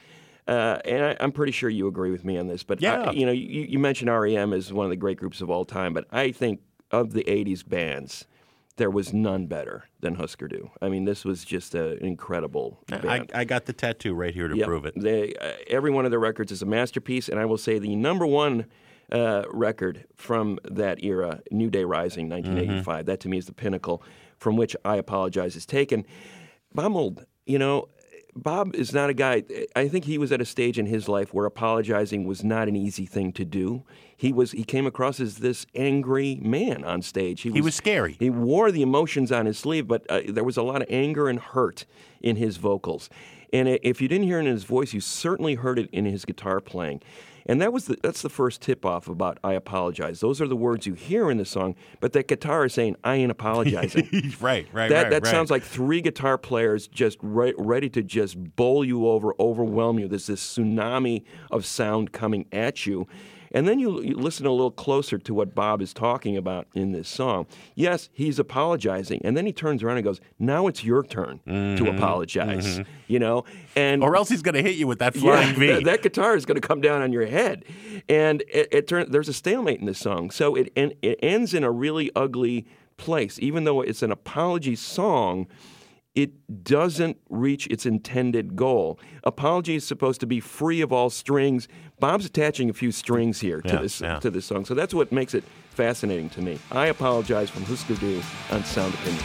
[0.47, 2.63] Uh, and I, I'm pretty sure you agree with me on this.
[2.63, 3.11] But, I- Yeah.
[3.11, 5.93] you know, you, you mentioned REM as one of the great groups of all time.
[5.93, 6.59] But I think
[6.91, 8.25] of the 80s bands,
[8.77, 10.71] there was none better than Husker Du.
[10.81, 13.25] I mean, this was just a, an incredible I.
[13.33, 14.67] I got the tattoo right here to Yep.
[14.67, 14.93] prove it.
[14.99, 17.95] They, uh, every one of their records is a masterpiece, and I will say the
[17.95, 18.65] number one
[19.11, 23.05] uh, record from that era, New Day Rising, 1985.
[23.05, 24.03] That to me is the pinnacle
[24.37, 26.05] from which I apologize is taken.
[26.73, 27.89] Bob Mould, you know,
[28.35, 29.43] Bob is not a guy.
[29.75, 32.75] I think he was at a stage in his life where apologizing was not an
[32.75, 33.83] easy thing to do.
[34.15, 34.51] He was.
[34.51, 37.41] He came across as this angry man on stage.
[37.41, 38.15] He was scary.
[38.19, 41.27] He wore the emotions on his sleeve, but uh, there was a lot of anger
[41.27, 41.85] and hurt
[42.21, 43.09] in his vocals.
[43.51, 46.23] And if you didn't hear it in his voice, you certainly heard it in his
[46.23, 47.01] guitar playing.
[47.49, 50.19] And that was the, that's the first tip off about I apologize.
[50.19, 53.15] Those are the words you hear in the song, but that guitar is saying I
[53.15, 54.07] ain't apologizing.
[54.39, 55.09] right, right, that right.
[55.09, 55.31] that right.
[55.31, 60.07] sounds like three guitar players just re- ready to just bowl you over, overwhelm you.
[60.07, 63.07] There's this tsunami of sound coming at you.
[63.51, 66.91] And then you, you listen a little closer to what Bob is talking about in
[66.91, 67.47] this song.
[67.75, 71.51] Yes, he's apologizing, and then he turns around and goes, "Now it's your turn to
[71.51, 72.85] Mhm, apologize." mhm.
[73.07, 73.45] You know,
[73.75, 75.67] and Or else he's going to hit you with that flying yeah, V.
[75.67, 77.65] That, that guitar is going to come down on your head,
[78.07, 80.29] and it, it turns there's a stalemate in this song.
[80.31, 84.75] So it and it ends in a really ugly place, even though it's an apology
[84.75, 85.47] song.
[86.19, 88.99] It doesn't reach its intended goal.
[89.23, 91.69] Apology is supposed to be free of all strings.
[92.01, 94.19] Bob's attaching a few strings here to Yeah, this yeah.
[94.19, 96.59] to this song, so that's what makes it fascinating to me.
[96.73, 99.23] I apologize from Husker Du on Sound Opinions.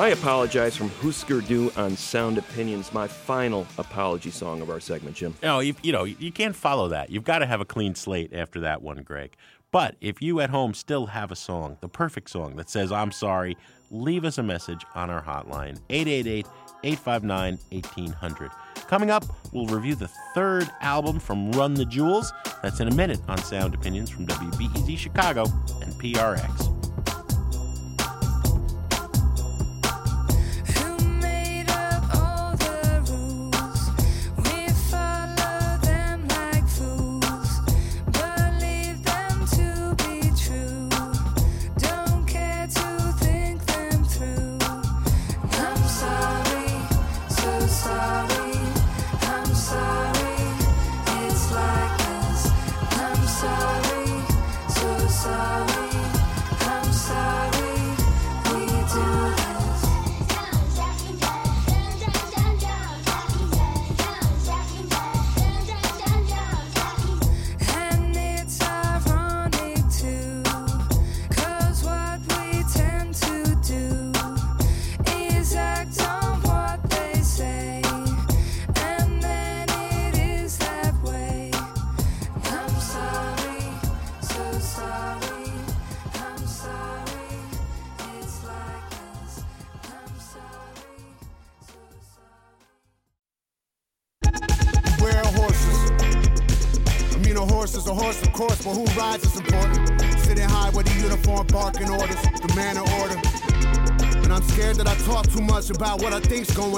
[0.00, 5.14] I apologize from Husker Du on Sound Opinions, my final apology song of our segment,
[5.14, 5.34] Jim.
[5.42, 7.10] No, you, you know, you can't follow that.
[7.10, 9.36] You've got to have a clean slate after that one, Greg.
[9.70, 13.12] But if you at home still have a song, the perfect song that says, I'm
[13.12, 13.58] sorry,
[13.90, 16.46] leave us a message on our hotline, 888
[16.82, 18.50] 859 1800.
[18.88, 22.32] Coming up, we'll review the third album from Run the Jewels.
[22.62, 25.44] That's in a minute on Sound Opinions from WBEZ Chicago
[25.82, 26.89] and PRX.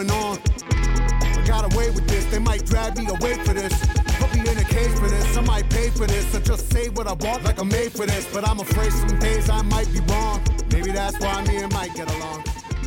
[0.07, 0.38] Going on.
[0.72, 3.72] I got away with this, they might drag me away for this.
[4.18, 6.34] Put me in a cage for this, I might pay for this.
[6.34, 8.26] Or just say what I want like I'm made for this.
[8.32, 10.42] But I'm afraid some days I might be wrong.
[10.72, 12.44] Maybe that's why me and Mike get along.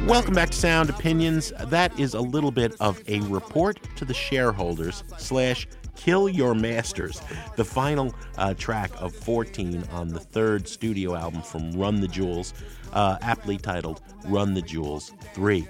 [0.08, 1.54] Welcome back to Sound Opinions.
[1.66, 7.22] That is a little bit of a report to the shareholders slash Kill Your Masters,
[7.56, 12.54] the final uh, track of 14 on the third studio album from Run the Jewels,
[12.92, 15.66] uh, aptly titled Run the Jewels 3.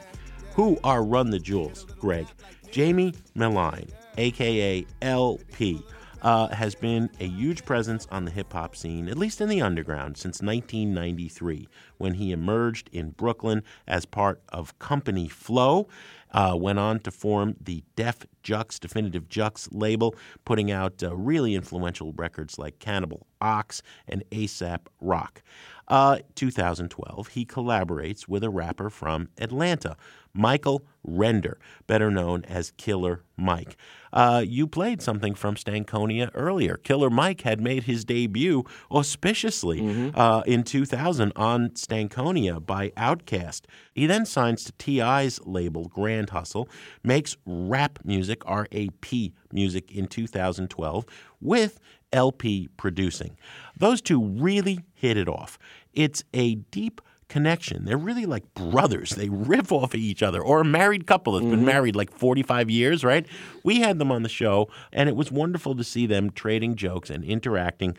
[0.55, 2.27] Who are Run the Jewels, Greg?
[2.73, 5.83] Jaime Meline, aka El-P,
[6.21, 9.61] uh, has been a huge presence on the hip hop scene, at least in the
[9.61, 15.89] underground, since 1993, when he emerged in Brooklyn as part of Company Flow.
[16.31, 21.53] Uh, went on to form the Def Jux, Definitive Jux label, putting out uh, really
[21.53, 25.41] influential records like Cannibal Ox and Aesop Rock.
[25.87, 29.95] Uh, 2012, he collaborates with a rapper from Atlanta,
[30.35, 31.57] Michael Render,
[31.87, 33.77] better known as Killer Mike.
[34.11, 36.77] Uh, you played something from Stankonia earlier.
[36.77, 43.61] Killer Mike had made his debut auspiciously uh, in 2000 on Stankonia by Outkast.
[43.93, 46.69] He then signs to T.I.'s label, Grand Hustle,
[47.03, 49.33] makes rap music, R.A.P.
[49.51, 51.05] music, in 2012
[51.41, 51.79] with
[52.13, 53.37] El-P producing.
[53.77, 55.57] Those two really hit it off.
[55.93, 57.85] It's a deep connection.
[57.85, 59.11] They're really like brothers.
[59.11, 61.65] They riff off of each other, or a married couple that's been mm-hmm.
[61.65, 63.25] married like 45 years, right?
[63.63, 67.09] We had them on the show, and it was wonderful to see them trading jokes
[67.09, 67.97] and interacting.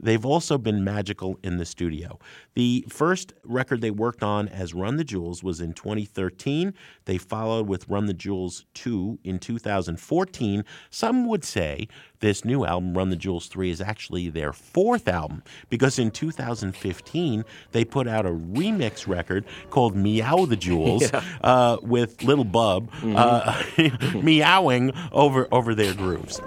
[0.00, 2.18] They've also been magical in the studio.
[2.54, 6.72] The first record they worked on as Run the Jewels was in 2013.
[7.04, 10.64] They followed with Run the Jewels 2 in 2014.
[10.90, 11.88] Some would say
[12.20, 17.44] this new album, Run the Jewels 3, is actually their fourth album because in 2015
[17.72, 21.22] they put out a remix record called Meow the Jewels Yeah.
[21.42, 23.62] uh, with Little Bub uh,
[24.22, 26.40] meowing over, over their grooves.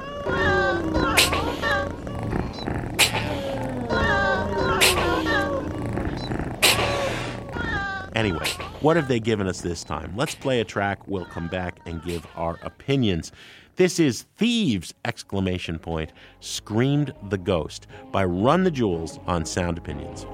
[8.22, 8.46] Anyway,
[8.82, 10.14] what have they given us this time?
[10.16, 11.08] Let's play a track.
[11.08, 13.32] We'll come back and give our opinions.
[13.78, 14.94] This is Thieves!
[15.04, 16.14] Exclamation point.
[16.40, 20.28] Screamed the Ghost by Run the Jewels on Sound Opinions.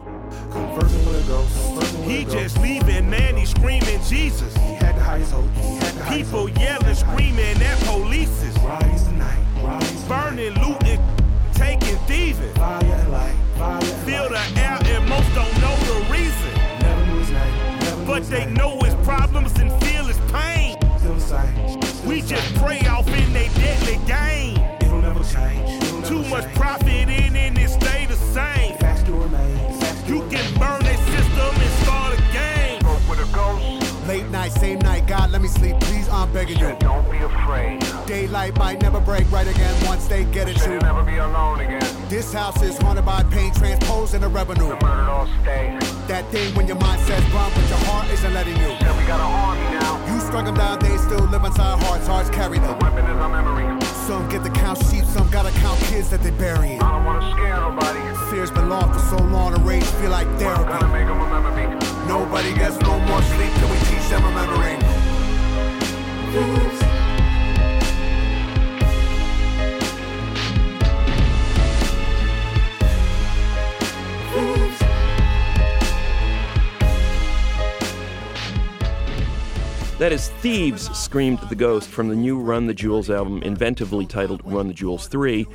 [2.05, 4.53] He just leaving, man, he's screaming Jesus.
[4.55, 6.09] He had the highest hope.
[6.09, 8.61] People yelling, screaming at polices.
[8.65, 11.01] Rise the night, rise Burning, looting,
[11.53, 12.53] taking, thieving.
[12.55, 16.36] Fire and light, fire Feel the air and most don't know the reason.
[18.07, 20.77] But they know his problems and feel his pain.
[20.97, 22.07] Still the same.
[22.07, 24.57] We just pray off in they deadly game.
[24.79, 26.07] It'll never change.
[26.07, 28.77] Too much profit in and it stay the same.
[28.77, 29.57] Facts to remain.
[30.07, 32.81] You can burn their system and start a game.
[33.09, 34.07] with a ghost.
[34.07, 36.77] Late night, same night, God, let me sleep, please, I'm begging you.
[36.79, 37.86] Don't be afraid.
[38.07, 40.79] Daylight might never break right again once they get it you.
[40.79, 41.83] never be alone again.
[42.07, 44.69] This house is haunted by pain, transposing the revenue.
[44.69, 45.77] The murdered all stay.
[46.07, 48.69] That thing when your mind says run, but your heart isn't letting you.
[48.79, 49.99] Yeah, we got an army now.
[50.07, 52.79] You struck them down, they still live inside hearts, hearts carry them.
[52.79, 53.67] Weapon is our memory.
[54.07, 56.79] Some get to count sheep, some gotta count kids that they burying.
[56.81, 57.99] I don't wanna scare nobody.
[58.31, 60.63] Fear's been lost for so long, the rage feel like therapy.
[60.63, 61.75] Gotta make 'em remember me.
[62.07, 64.79] Nobody gets no more sleep till we teach them remembering.
[79.99, 84.43] That is Thieves Screamed the Ghost from the new Run the Jewels album, inventively titled
[84.45, 85.47] Run the Jewels 3.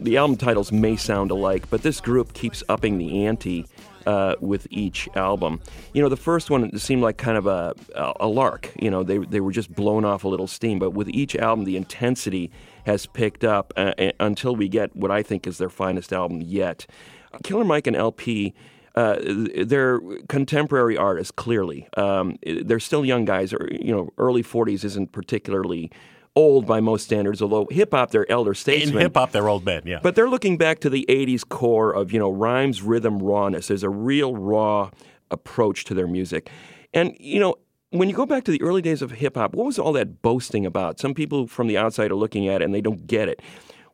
[0.00, 3.66] The album titles may sound alike, but this group keeps upping the ante
[4.04, 5.60] uh, with each album.
[5.92, 7.76] You know, the first one seemed like kind of a,
[8.18, 8.68] a, lark.
[8.80, 11.64] You know, they, they were just blown off a little steam, but with each album,
[11.64, 12.50] the intensity
[12.86, 16.84] has picked up uh, until we get what I think is their finest album yet.
[17.44, 18.54] Killer Mike and El-P
[18.94, 21.30] uh, they're contemporary artists.
[21.30, 23.52] Clearly, um, they're still young guys.
[23.52, 25.90] Or you know, early forties isn't particularly
[26.36, 27.40] old by most standards.
[27.42, 28.96] Although hip hop, they're elder statesmen.
[28.96, 30.00] In hip hop, they're old men, yeah.
[30.02, 33.68] But they're looking back to the 80s core of, you know, rhymes, rhythm, rawness.
[33.68, 34.90] There's a real raw
[35.30, 36.50] approach to their music.
[36.92, 37.56] And, you know,
[37.90, 40.22] when you go back to the early days of hip hop, what was all that
[40.22, 40.98] boasting about?
[40.98, 43.40] Some people from the outside are looking at it and they don't get it.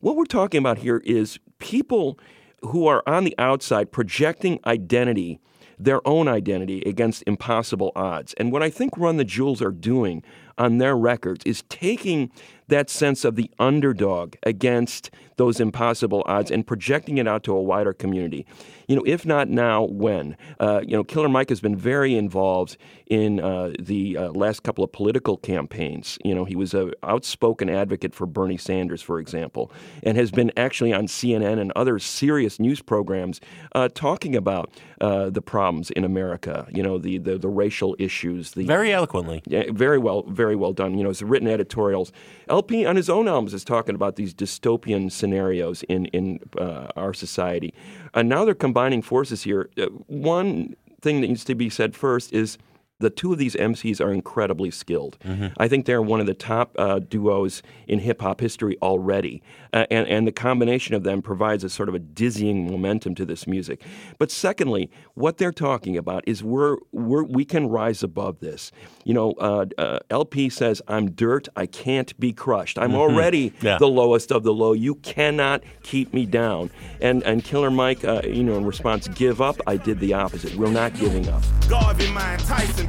[0.00, 2.18] What we're talking about here is people
[2.62, 5.40] who are on the outside projecting identity,
[5.78, 8.34] their own identity, against impossible odds.
[8.34, 10.22] And what I think Run the Jewels are doing
[10.58, 12.30] on their records is taking
[12.70, 15.10] that sense of the underdog against
[15.40, 18.44] those impossible odds and projecting it out to a wider community.
[18.88, 20.36] You know, if not now, when?
[20.58, 24.84] Uh, you know, Killer Mike has been very involved in uh, the uh, last couple
[24.84, 26.18] of political campaigns.
[26.24, 30.52] You know, he was an outspoken advocate for Bernie Sanders, for example, and has been
[30.56, 33.40] actually on CNN and other serious news programs
[33.74, 36.66] uh, talking about uh, the problems in America.
[36.70, 38.50] You know, the the, the racial issues.
[38.50, 39.42] The Very eloquently.
[39.46, 40.98] yeah, very well, very well done.
[40.98, 42.12] You know, it's written editorials.
[42.60, 47.14] El-P on his own albums is talking about these dystopian scenarios in in uh, our
[47.14, 47.72] society.
[48.12, 49.70] And now they're combining forces here.
[49.78, 52.58] Uh, one thing that needs to be said first is
[53.00, 55.18] The two of these MCs are incredibly skilled.
[55.26, 55.52] Mhm.
[55.58, 59.42] I think they're one of the top uh, duos in hip hop history already,
[59.72, 63.24] uh, and and the combination of them provides a sort of a dizzying momentum to
[63.26, 63.82] this music.
[64.18, 68.70] But secondly, what they're talking about is we're, we're we can rise above this.
[69.04, 71.48] You know, uh, uh, El-P says, "I'm dirt.
[71.56, 72.78] I can't be crushed.
[72.78, 72.96] I'm Mhm.
[72.96, 73.78] already Yeah.
[73.78, 74.72] the lowest of the low.
[74.74, 76.70] You cannot keep me down."
[77.00, 80.54] And and Killer Mike, uh, you know, in response, "Give up." I did the opposite.
[80.54, 81.42] We're not giving up.
[81.68, 82.38] Garvey Mine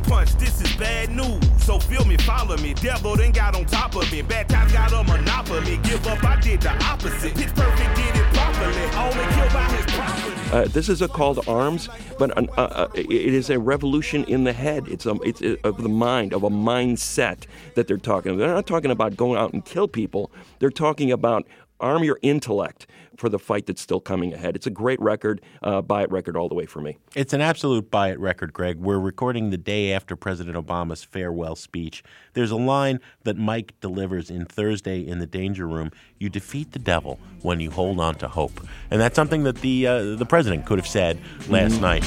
[0.03, 0.31] Punch.
[0.33, 1.41] This is bad news.
[1.63, 2.73] So feel me, follow me.
[2.73, 4.21] Devil then got on top of me.
[4.21, 5.77] Bad times got a monopoly.
[5.77, 7.35] Give up, I did the opposite.
[7.35, 8.83] Pitch perfect did it properly.
[8.95, 10.31] Only killed by his property.
[10.51, 11.87] Uh, this is a call to arms,
[12.19, 14.85] but an, uh, uh, it is a revolution in the head.
[14.87, 17.45] It's a, it's a, of the mind, of a mindset
[17.75, 18.31] that they're talking.
[18.33, 18.39] About.
[18.39, 20.29] They're not talking about going out and kill people.
[20.59, 21.47] They're talking about
[21.79, 22.85] arm your intellect
[23.21, 24.55] for the fight that's still coming ahead.
[24.55, 26.97] It's a great record, uh, buy it record all the way for me.
[27.15, 28.77] It's an absolute buy it record, Greg.
[28.79, 32.03] We're recording the day after President Obama's farewell speech.
[32.33, 36.79] There's a line that Mike delivers in Thursday in the Danger Room You defeat the
[36.79, 38.59] devil when you hold on to hope.
[38.89, 41.81] And that's something that the, uh, the president could have said last Mhm.
[41.81, 42.03] night.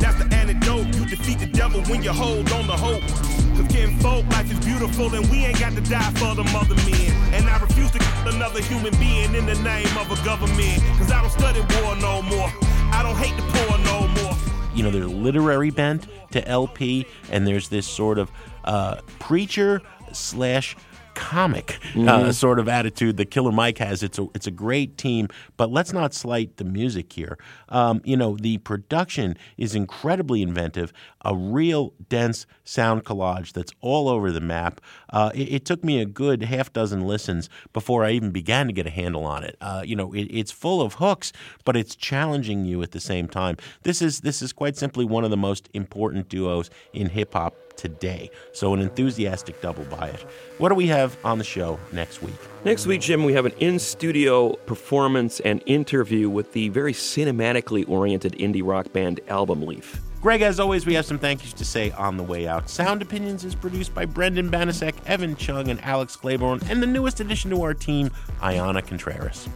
[0.00, 0.86] That's the antidote.
[0.96, 3.27] You defeat the devil when you hold on to hope.
[3.58, 7.34] Folk, life is beautiful and we ain't got to die for the mother men.
[7.34, 10.80] And I refuse to kill another human being in the name of a government.
[10.98, 12.48] Cause I don't study war no more.
[12.92, 14.36] I don't hate the poor no more.
[14.74, 18.30] you know, there's literary bent to El-P, and there's this sort of
[18.64, 19.82] uh, preacher
[20.12, 20.76] slash
[21.18, 22.34] comic uh, Mhm.
[22.34, 24.02] sort of attitude that Killer Mike has.
[24.02, 27.36] It's a it's a great team, but let's not slight the music here.
[27.68, 30.92] Um, you know, the production is incredibly inventive,
[31.24, 34.80] a real dense sound collage that's all over the map.
[35.10, 38.72] Uh, it, it took me a good half dozen listens before I even began to
[38.72, 39.56] get a handle on it.
[39.60, 41.32] Uh, you know, it, it's full of hooks,
[41.64, 43.56] but it's challenging you at the same time.
[43.82, 47.54] This is this is quite simply one of the most important duos in hip hop
[47.78, 48.30] today.
[48.52, 50.20] So an enthusiastic double buy it.
[50.58, 52.34] What do we have on the show next week?
[52.64, 57.88] Next week, Jim, we have an in studio performance and interview with the very cinematically
[57.88, 60.02] oriented indie rock band Album Leaf.
[60.20, 62.68] Greg, as always, we have some thank yous to say on the way out.
[62.68, 67.20] Sound Opinions is produced by Brendan Banaszak, Evan Chung, and Alex Claiborne, and the newest
[67.20, 68.10] addition to our team,
[68.40, 69.48] Ayana Contreras.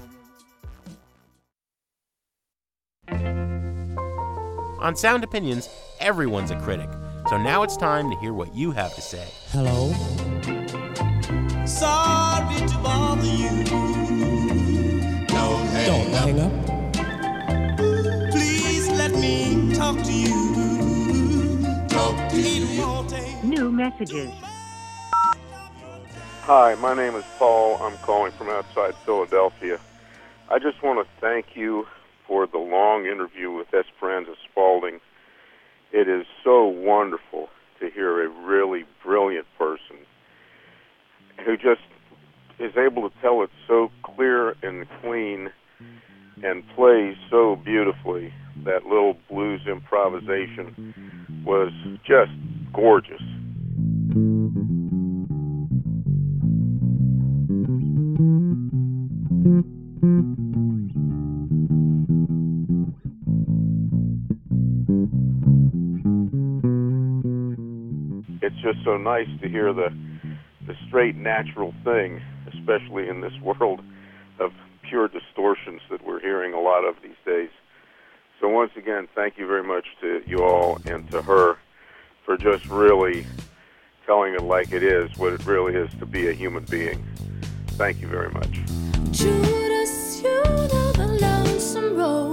[4.81, 5.69] On Sound Opinions,
[6.01, 6.89] everyone's a critic.
[7.33, 9.27] So now it's time to hear what you have to say.
[9.53, 9.91] Hello.
[11.65, 13.65] Sorry to bother you.
[15.29, 16.53] Don't hang, up.
[18.33, 21.87] Please let me talk to you.
[21.89, 23.49] Talk to you.
[23.49, 24.31] New messages.
[26.43, 27.79] Hi, my name is Paul.
[27.81, 29.81] I'm calling from outside Philadelphia.
[30.51, 31.87] I just want to thank you
[32.27, 35.01] for the long interview with Esperanza Spalding.
[35.93, 39.99] It is so wonderful to hear a really brilliant person
[41.45, 41.83] who just
[42.59, 45.51] is able to tell it so clear and clean
[46.43, 48.33] and plays so beautifully.
[48.65, 50.95] That little blues improvisation
[51.45, 51.73] was
[52.07, 52.33] just
[52.73, 53.21] gorgeous.
[68.43, 69.95] It's just so nice to hear the
[70.67, 72.21] the straight natural thing,
[72.53, 73.81] especially in this world
[74.39, 77.51] of pure distortions that we're hearing a lot of these days.
[78.41, 81.57] So once again, thank you very much to you all and to her
[82.25, 83.27] for just really
[84.07, 87.05] telling it like it is, what it really is to be a human being.
[87.79, 88.61] Thank you very much.
[89.13, 90.43] Judas, you
[91.97, 92.32] know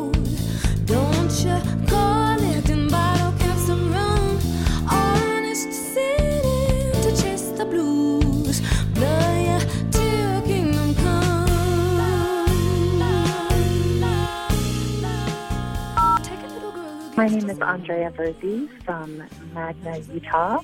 [17.19, 19.21] My name is Andrea Verzi from
[19.53, 20.61] Magna, Utah,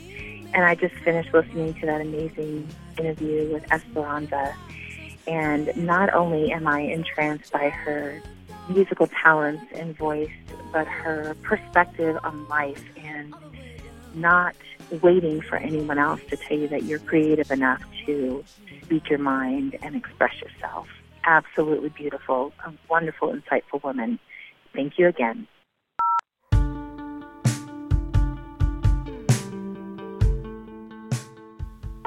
[0.53, 4.56] and I just finished listening to that amazing interview with Esperanza.
[5.28, 8.22] And not only am I entranced by her
[8.70, 10.32] musical talents and voice,
[10.72, 13.36] but her perspective on life and
[14.14, 14.56] not
[15.01, 18.45] waiting for anyone else to tell you that you're creative enough to
[18.82, 20.88] speak your mind and express yourself.
[21.26, 24.20] Absolutely beautiful, a wonderful, insightful woman.
[24.74, 25.49] Thank you again.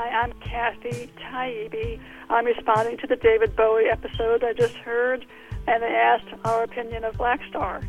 [0.09, 2.01] Hi, I'm Kathy Taibbi.
[2.31, 5.27] I'm responding to the David Bowie episode I just heard,
[5.67, 7.83] and they asked our opinion of Black Star.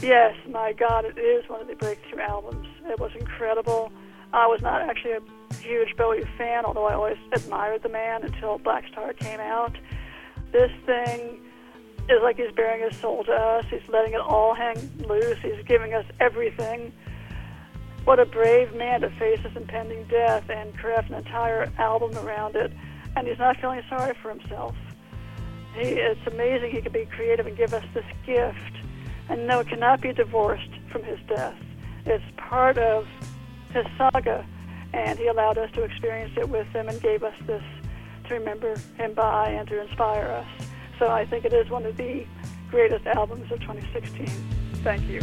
[0.00, 2.66] Yes, my God, it is one of the breakthrough albums.
[2.86, 3.92] It was incredible.
[4.32, 8.58] I was not actually a huge Bowie fan, although I always admired the man until
[8.58, 9.76] Black Star came out.
[10.52, 11.40] This thing
[12.08, 13.66] is like he's bearing his soul to us.
[13.68, 15.38] He's letting it all hang loose.
[15.42, 16.92] He's giving us everything.
[18.06, 22.54] What a brave man to face his impending death and craft an entire album around
[22.54, 22.72] it.
[23.16, 24.76] And he's not feeling sorry for himself.
[25.74, 28.76] He, it's amazing he could be creative and give us this gift.
[29.28, 31.56] And no, it cannot be divorced from his death.
[32.04, 33.08] It's part of
[33.72, 34.46] his saga,
[34.92, 37.64] and he allowed us to experience it with him and gave us this
[38.28, 40.68] to remember him by and to inspire us.
[41.00, 42.24] So I think it is one of the
[42.70, 44.26] greatest albums of 2016.
[44.84, 45.22] Thank you.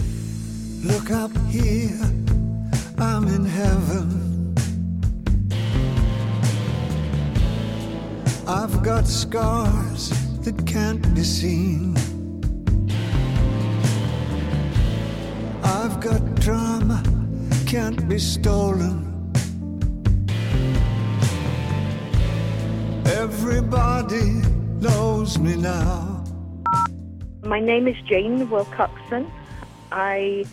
[0.83, 1.97] Look up here,
[3.03, 4.55] I'm in heaven.
[8.47, 10.09] I've got scars
[10.45, 11.97] that can't be seen.
[15.63, 17.03] I've got drama,
[17.67, 18.95] can't be stolen.
[23.05, 24.27] Everybody
[24.79, 26.23] knows me now.
[27.43, 29.29] My name is Jane Wilcoxon.
[29.91, 30.45] I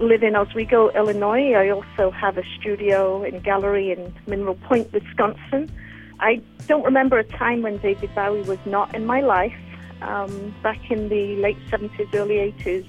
[0.00, 1.52] live in Oswego, Illinois.
[1.52, 5.70] I also have a studio and gallery in Mineral Point, Wisconsin.
[6.18, 9.56] I don't remember a time when David Bowie was not in my life.
[10.00, 12.86] Um, back in the late 70s, early 80s,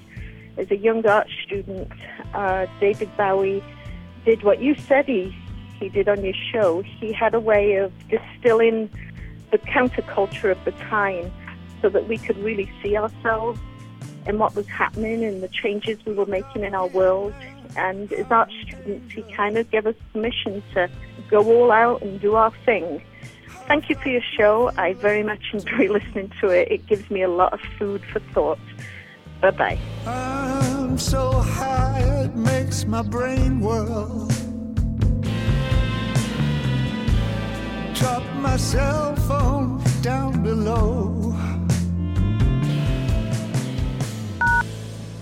[0.57, 1.91] as a young art student,
[2.33, 3.61] uh, David Bowie
[4.23, 5.35] did what you said he,
[5.79, 6.81] he did on your show.
[6.81, 8.89] He had a way of distilling
[9.51, 11.29] the counterculture of the time
[11.81, 13.59] so that we could really see ourselves
[14.27, 17.33] in what was happening and the changes we were making in our world.
[17.75, 20.89] And as art students, he kind of gave us permission to
[21.29, 23.01] go all out and do our thing.
[23.67, 24.71] Thank you for your show.
[24.77, 26.71] I very much enjoy listening to it.
[26.71, 28.59] It gives me a lot of food for thought.
[29.41, 29.79] Bye bye.
[30.05, 34.27] I'm so high it makes my brain whirl.
[37.93, 41.35] Drop my cell phone down below.